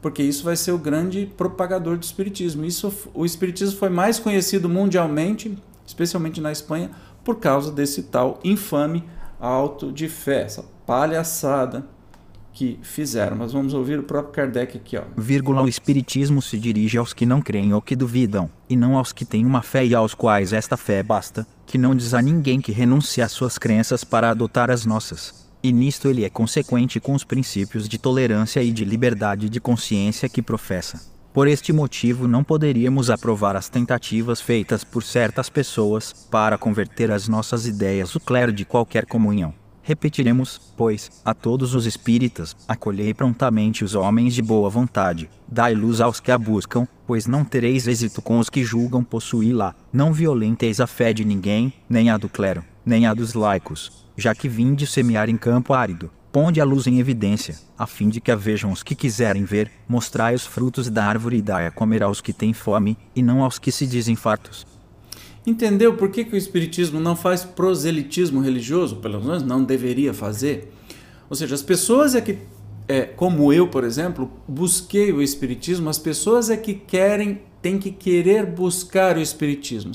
porque 0.00 0.22
isso 0.22 0.44
vai 0.44 0.56
ser 0.56 0.72
o 0.72 0.78
grande 0.78 1.30
propagador 1.36 1.96
do 1.96 2.02
espiritismo. 2.02 2.64
Isso, 2.64 2.92
o 3.14 3.24
espiritismo 3.24 3.78
foi 3.78 3.88
mais 3.88 4.18
conhecido 4.18 4.68
mundialmente, 4.68 5.56
especialmente 5.86 6.40
na 6.40 6.52
Espanha, 6.52 6.90
por 7.24 7.36
causa 7.36 7.72
desse 7.72 8.04
tal 8.04 8.38
infame 8.44 9.04
alto 9.40 9.92
de 9.92 10.08
fé, 10.08 10.42
essa 10.42 10.64
palhaçada 10.86 11.86
que 12.52 12.78
fizeram. 12.82 13.36
Mas 13.36 13.52
vamos 13.52 13.74
ouvir 13.74 13.98
o 13.98 14.02
próprio 14.02 14.32
Kardec 14.32 14.76
aqui, 14.76 14.96
ó. 14.96 15.02
Vírgula, 15.16 15.62
o 15.62 15.68
espiritismo 15.68 16.40
se 16.42 16.58
dirige 16.58 16.98
aos 16.98 17.12
que 17.12 17.26
não 17.26 17.40
creem 17.40 17.72
ou 17.72 17.82
que 17.82 17.94
duvidam, 17.94 18.50
e 18.68 18.76
não 18.76 18.96
aos 18.96 19.12
que 19.12 19.24
têm 19.24 19.44
uma 19.44 19.62
fé 19.62 19.84
e 19.84 19.94
aos 19.94 20.14
quais 20.14 20.52
esta 20.52 20.76
fé 20.76 21.02
basta, 21.02 21.46
que 21.66 21.78
não 21.78 21.94
diz 21.94 22.14
a 22.14 22.22
ninguém 22.22 22.60
que 22.60 22.72
renuncie 22.72 23.22
às 23.22 23.32
suas 23.32 23.58
crenças 23.58 24.02
para 24.04 24.30
adotar 24.30 24.70
as 24.70 24.84
nossas 24.84 25.47
e 25.62 25.72
nisto 25.72 26.08
ele 26.08 26.24
é 26.24 26.30
consequente 26.30 27.00
com 27.00 27.14
os 27.14 27.24
princípios 27.24 27.88
de 27.88 27.98
tolerância 27.98 28.62
e 28.62 28.70
de 28.70 28.84
liberdade 28.84 29.48
de 29.48 29.60
consciência 29.60 30.28
que 30.28 30.42
professa. 30.42 31.00
Por 31.32 31.46
este 31.46 31.72
motivo, 31.72 32.26
não 32.26 32.42
poderíamos 32.42 33.10
aprovar 33.10 33.54
as 33.54 33.68
tentativas 33.68 34.40
feitas 34.40 34.82
por 34.82 35.02
certas 35.02 35.48
pessoas 35.48 36.12
para 36.30 36.58
converter 36.58 37.10
as 37.10 37.28
nossas 37.28 37.66
ideias 37.66 38.14
o 38.14 38.20
clero 38.20 38.52
de 38.52 38.64
qualquer 38.64 39.06
comunhão. 39.06 39.54
Repetiremos, 39.82 40.60
pois, 40.76 41.10
a 41.24 41.32
todos 41.32 41.74
os 41.74 41.86
espíritas: 41.86 42.56
acolhei 42.66 43.14
prontamente 43.14 43.84
os 43.84 43.94
homens 43.94 44.34
de 44.34 44.42
boa 44.42 44.68
vontade, 44.68 45.30
dai 45.46 45.74
luz 45.74 46.00
aos 46.00 46.20
que 46.20 46.30
a 46.30 46.36
buscam, 46.36 46.86
pois 47.06 47.26
não 47.26 47.44
tereis 47.44 47.86
êxito 47.86 48.20
com 48.20 48.38
os 48.38 48.50
que 48.50 48.64
julgam 48.64 49.04
possuí-la. 49.04 49.74
Não 49.92 50.12
violenteis 50.12 50.80
a 50.80 50.86
fé 50.86 51.12
de 51.12 51.24
ninguém, 51.24 51.72
nem 51.88 52.10
a 52.10 52.18
do 52.18 52.28
clero, 52.28 52.64
nem 52.84 53.06
a 53.06 53.14
dos 53.14 53.32
laicos, 53.32 54.07
já 54.18 54.34
que 54.34 54.48
vim 54.48 54.74
de 54.74 54.84
semear 54.84 55.30
em 55.30 55.36
campo 55.36 55.72
árido, 55.72 56.10
ponde 56.32 56.60
a 56.60 56.64
luz 56.64 56.88
em 56.88 56.98
evidência, 56.98 57.54
a 57.78 57.86
fim 57.86 58.08
de 58.08 58.20
que 58.20 58.32
a 58.32 58.34
vejam 58.34 58.72
os 58.72 58.82
que 58.82 58.96
quiserem 58.96 59.44
ver, 59.44 59.70
mostrai 59.88 60.34
os 60.34 60.44
frutos 60.44 60.90
da 60.90 61.04
árvore 61.04 61.36
e 61.36 61.42
dai 61.42 61.68
a 61.68 61.70
comer 61.70 62.02
aos 62.02 62.20
que 62.20 62.32
têm 62.32 62.52
fome, 62.52 62.98
e 63.14 63.22
não 63.22 63.44
aos 63.44 63.60
que 63.60 63.70
se 63.70 63.86
dizem 63.86 64.16
fartos. 64.16 64.66
Entendeu 65.46 65.94
por 65.94 66.10
que, 66.10 66.24
que 66.24 66.34
o 66.34 66.36
Espiritismo 66.36 66.98
não 66.98 67.14
faz 67.14 67.44
proselitismo 67.44 68.40
religioso? 68.40 68.96
Pelo 68.96 69.20
menos 69.20 69.44
não 69.44 69.62
deveria 69.62 70.12
fazer. 70.12 70.74
Ou 71.30 71.36
seja, 71.36 71.54
as 71.54 71.62
pessoas 71.62 72.16
é 72.16 72.20
que, 72.20 72.38
é, 72.88 73.02
como 73.02 73.52
eu, 73.52 73.68
por 73.68 73.84
exemplo, 73.84 74.28
busquei 74.48 75.12
o 75.12 75.22
Espiritismo, 75.22 75.88
as 75.88 75.98
pessoas 75.98 76.50
é 76.50 76.56
que 76.56 76.74
querem, 76.74 77.42
tem 77.62 77.78
que 77.78 77.92
querer 77.92 78.44
buscar 78.44 79.16
o 79.16 79.20
Espiritismo. 79.20 79.92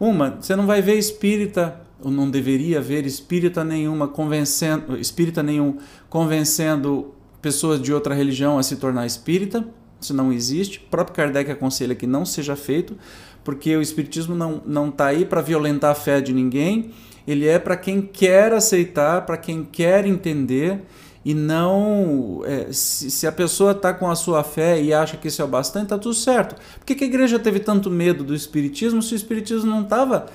Uma, 0.00 0.38
você 0.40 0.56
não 0.56 0.66
vai 0.66 0.80
ver 0.80 0.96
espírita 0.96 1.82
não 2.10 2.30
deveria 2.30 2.78
haver 2.78 3.06
espírita 3.06 3.64
nenhuma 3.64 4.08
convencendo, 4.08 4.98
espírita 4.98 5.42
nenhum 5.42 5.78
convencendo 6.08 7.14
pessoas 7.40 7.80
de 7.80 7.92
outra 7.92 8.14
religião 8.14 8.58
a 8.58 8.62
se 8.62 8.76
tornar 8.76 9.06
espírita. 9.06 9.64
Isso 10.00 10.14
não 10.14 10.32
existe. 10.32 10.78
O 10.78 10.90
próprio 10.90 11.14
Kardec 11.14 11.50
aconselha 11.50 11.94
que 11.94 12.06
não 12.06 12.24
seja 12.24 12.56
feito, 12.56 12.96
porque 13.44 13.76
o 13.76 13.82
espiritismo 13.82 14.34
não 14.34 14.62
não 14.66 14.88
está 14.88 15.06
aí 15.06 15.24
para 15.24 15.40
violentar 15.40 15.90
a 15.90 15.94
fé 15.94 16.20
de 16.20 16.32
ninguém. 16.32 16.90
Ele 17.26 17.46
é 17.46 17.58
para 17.58 17.76
quem 17.76 18.02
quer 18.02 18.52
aceitar, 18.52 19.24
para 19.24 19.36
quem 19.36 19.64
quer 19.64 20.04
entender 20.06 20.80
e 21.24 21.34
não 21.34 22.42
é, 22.44 22.72
se, 22.72 23.10
se, 23.10 23.26
a 23.26 23.32
pessoa 23.32 23.72
está 23.72 23.94
com 23.94 24.10
a 24.10 24.14
sua 24.16 24.42
fé 24.42 24.82
e 24.82 24.92
acha 24.92 25.16
que 25.16 25.28
isso 25.28 25.40
é 25.40 25.44
o 25.44 25.48
bastante, 25.48 25.84
está 25.84 25.98
tudo 25.98 26.14
certo. 26.14 26.56
Por 26.78 26.84
que, 26.84 26.96
que, 26.96 27.04
a 27.04 27.06
igreja 27.06 27.38
teve 27.38 27.60
tanto 27.60 27.88
medo 27.88 28.24
do 28.24 28.34
espiritismo 28.34 29.00
se 29.00 29.14
o 29.14 29.16
espiritismo 29.16 29.70
não 29.70 29.82
estava. 29.82 30.26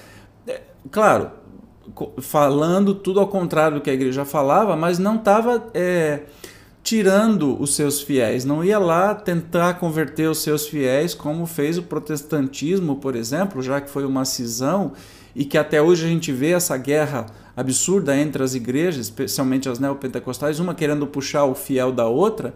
É, 0.48 0.62
claro, 0.90 1.32
falando 2.21 2.93
tudo 2.93 3.19
ao 3.19 3.28
contrário 3.28 3.78
do 3.78 3.82
que 3.82 3.89
a 3.89 3.93
igreja 3.93 4.26
falava, 4.26 4.76
mas 4.76 5.00
não 5.00 5.15
estava 5.15 5.69
é, 5.73 6.21
tirando 6.84 7.62
os 7.62 7.76
seus 7.76 8.02
fiéis, 8.02 8.45
não 8.45 8.63
ia 8.63 8.80
lá 8.80 9.13
tentar 9.13 9.76
converter 9.76 10.30
os 10.30 10.39
seus 10.39 10.67
fiéis, 10.67 11.13
como 11.13 11.45
fez 11.45 11.78
o 11.78 11.84
protestantismo, 11.84 12.95
por 12.95 13.15
exemplo, 13.15 13.62
já 13.62 13.82
que 13.82 13.89
foi 13.89 14.06
uma 14.06 14.26
cisão 14.26 14.93
e 15.36 15.45
que 15.45 15.58
até 15.58 15.82
hoje 15.82 16.06
a 16.06 16.08
gente 16.08 16.32
vê 16.32 16.52
essa 16.52 16.78
guerra 16.78 17.26
absurda 17.56 18.15
entre 18.15 18.41
as 18.43 18.56
igrejas, 18.56 19.08
especialmente 19.08 19.67
as 19.67 19.80
neopentecostais, 19.80 20.60
uma 20.60 20.73
querendo 20.73 21.06
puxar 21.08 21.45
o 21.45 21.56
fiel 21.56 21.91
da 21.91 22.08
outra. 22.08 22.54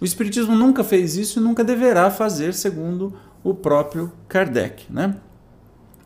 O 0.00 0.04
Espiritismo 0.04 0.54
nunca 0.54 0.82
fez 0.82 1.16
isso 1.16 1.38
e 1.38 1.42
nunca 1.42 1.62
deverá 1.62 2.10
fazer, 2.10 2.52
segundo 2.54 3.14
o 3.42 3.54
próprio 3.54 4.12
Kardec. 4.28 4.84
Né? 4.90 5.16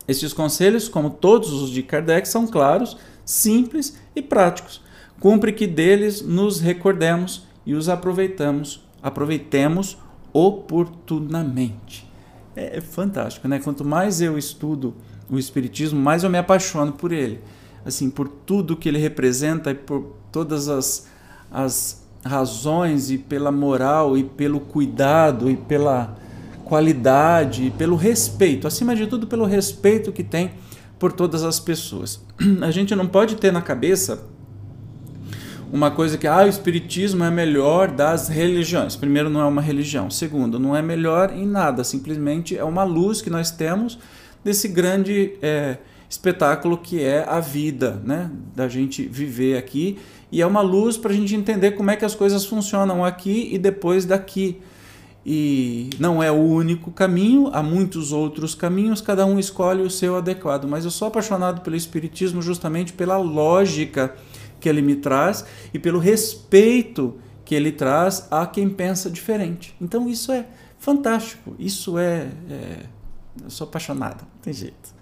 Estes 0.07 0.33
conselhos, 0.33 0.87
como 0.87 1.09
todos 1.09 1.51
os 1.51 1.69
de 1.69 1.83
Kardec, 1.83 2.27
são 2.27 2.47
claros, 2.47 2.97
simples 3.25 3.97
e 4.15 4.21
práticos. 4.21 4.81
Cumpre 5.19 5.51
que 5.51 5.67
deles 5.67 6.21
nos 6.21 6.59
recordemos 6.59 7.45
e 7.65 7.73
os 7.73 7.89
aproveitamos 7.89 8.87
aproveitemos 9.01 9.97
oportunamente. 10.33 12.07
É, 12.55 12.77
é 12.77 12.81
fantástico, 12.81 13.47
né? 13.47 13.59
Quanto 13.59 13.83
mais 13.85 14.21
eu 14.21 14.37
estudo 14.37 14.95
o 15.29 15.37
Espiritismo, 15.37 15.99
mais 15.99 16.23
eu 16.23 16.29
me 16.29 16.37
apaixono 16.37 16.93
por 16.93 17.11
ele. 17.11 17.39
Assim, 17.85 18.09
por 18.09 18.27
tudo 18.27 18.75
que 18.75 18.89
ele 18.89 18.97
representa 18.97 19.71
e 19.71 19.75
por 19.75 20.15
todas 20.31 20.67
as, 20.67 21.07
as 21.51 22.05
razões 22.23 23.09
e 23.09 23.17
pela 23.17 23.51
moral 23.51 24.17
e 24.17 24.23
pelo 24.23 24.59
cuidado 24.59 25.49
e 25.49 25.55
pela 25.55 26.17
qualidade 26.67 27.73
pelo 27.77 27.95
respeito, 27.95 28.67
acima 28.67 28.95
de 28.95 29.07
tudo 29.07 29.25
pelo 29.25 29.45
respeito 29.45 30.11
que 30.11 30.23
tem 30.23 30.51
por 30.99 31.13
todas 31.13 31.43
as 31.43 31.59
pessoas. 31.59 32.21
A 32.61 32.71
gente 32.71 32.93
não 32.93 33.07
pode 33.07 33.35
ter 33.37 33.51
na 33.51 33.61
cabeça 33.61 34.25
uma 35.71 35.91
coisa 35.91 36.17
que 36.17 36.27
ah, 36.27 36.45
o 36.45 36.47
espiritismo 36.47 37.23
é 37.23 37.29
melhor 37.29 37.91
das 37.91 38.29
religiões. 38.29 38.95
Primeiro, 38.95 39.29
não 39.29 39.41
é 39.41 39.45
uma 39.45 39.61
religião. 39.61 40.09
Segundo, 40.09 40.57
não 40.57 40.75
é 40.75 40.81
melhor 40.81 41.31
em 41.33 41.45
nada. 41.45 41.83
Simplesmente 41.83 42.57
é 42.57 42.63
uma 42.63 42.83
luz 42.83 43.21
que 43.21 43.29
nós 43.29 43.51
temos 43.51 43.99
desse 44.43 44.69
grande 44.69 45.33
é, 45.41 45.77
espetáculo 46.09 46.77
que 46.77 47.03
é 47.03 47.25
a 47.27 47.41
vida, 47.41 48.01
né? 48.03 48.31
Da 48.55 48.69
gente 48.69 49.05
viver 49.05 49.57
aqui 49.57 49.97
e 50.31 50.41
é 50.41 50.45
uma 50.45 50.61
luz 50.61 50.97
para 50.97 51.11
a 51.11 51.15
gente 51.15 51.35
entender 51.35 51.71
como 51.71 51.91
é 51.91 51.95
que 51.95 52.05
as 52.05 52.15
coisas 52.15 52.45
funcionam 52.45 53.03
aqui 53.03 53.49
e 53.51 53.57
depois 53.57 54.05
daqui. 54.05 54.61
E 55.29 55.89
não 55.99 56.23
é 56.23 56.31
o 56.31 56.35
único 56.35 56.89
caminho, 56.89 57.49
há 57.51 57.61
muitos 57.61 58.13
outros 58.13 58.55
caminhos, 58.55 59.01
cada 59.01 59.25
um 59.25 59.37
escolhe 59.37 59.81
o 59.81 59.89
seu 59.89 60.15
adequado. 60.15 60.69
Mas 60.69 60.85
eu 60.85 60.91
sou 60.91 61.09
apaixonado 61.09 61.59
pelo 61.59 61.75
Espiritismo 61.75 62.41
justamente 62.41 62.93
pela 62.93 63.17
lógica 63.17 64.15
que 64.57 64.69
ele 64.69 64.81
me 64.81 64.95
traz 64.95 65.43
e 65.73 65.77
pelo 65.77 65.99
respeito 65.99 67.15
que 67.43 67.53
ele 67.53 67.73
traz 67.73 68.25
a 68.31 68.45
quem 68.47 68.69
pensa 68.69 69.09
diferente. 69.09 69.75
Então 69.81 70.07
isso 70.07 70.31
é 70.31 70.45
fantástico, 70.79 71.53
isso 71.59 71.97
é. 71.97 72.29
é 72.49 72.85
eu 73.43 73.49
sou 73.49 73.67
apaixonado, 73.67 74.21
não 74.21 74.41
tem 74.41 74.53
jeito. 74.53 74.95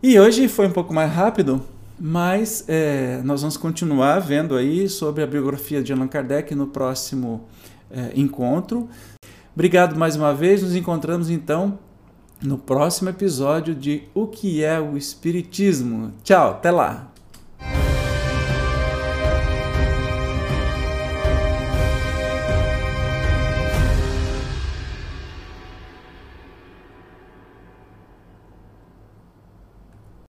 E 0.00 0.16
hoje 0.16 0.46
foi 0.46 0.68
um 0.68 0.70
pouco 0.70 0.94
mais 0.94 1.12
rápido, 1.12 1.60
mas 1.98 2.64
é, 2.68 3.20
nós 3.24 3.40
vamos 3.40 3.56
continuar 3.56 4.20
vendo 4.20 4.54
aí 4.54 4.88
sobre 4.88 5.24
a 5.24 5.26
biografia 5.26 5.82
de 5.82 5.92
Allan 5.92 6.06
Kardec 6.06 6.54
no 6.54 6.68
próximo 6.68 7.48
é, 7.90 8.12
encontro. 8.14 8.88
Obrigado 9.54 9.98
mais 9.98 10.16
uma 10.16 10.32
vez. 10.32 10.62
Nos 10.62 10.74
encontramos 10.74 11.30
então 11.30 11.78
no 12.42 12.56
próximo 12.56 13.08
episódio 13.08 13.74
de 13.74 14.04
O 14.14 14.26
que 14.26 14.62
é 14.62 14.80
o 14.80 14.96
Espiritismo. 14.96 16.12
Tchau, 16.22 16.50
até 16.50 16.70
lá! 16.70 17.10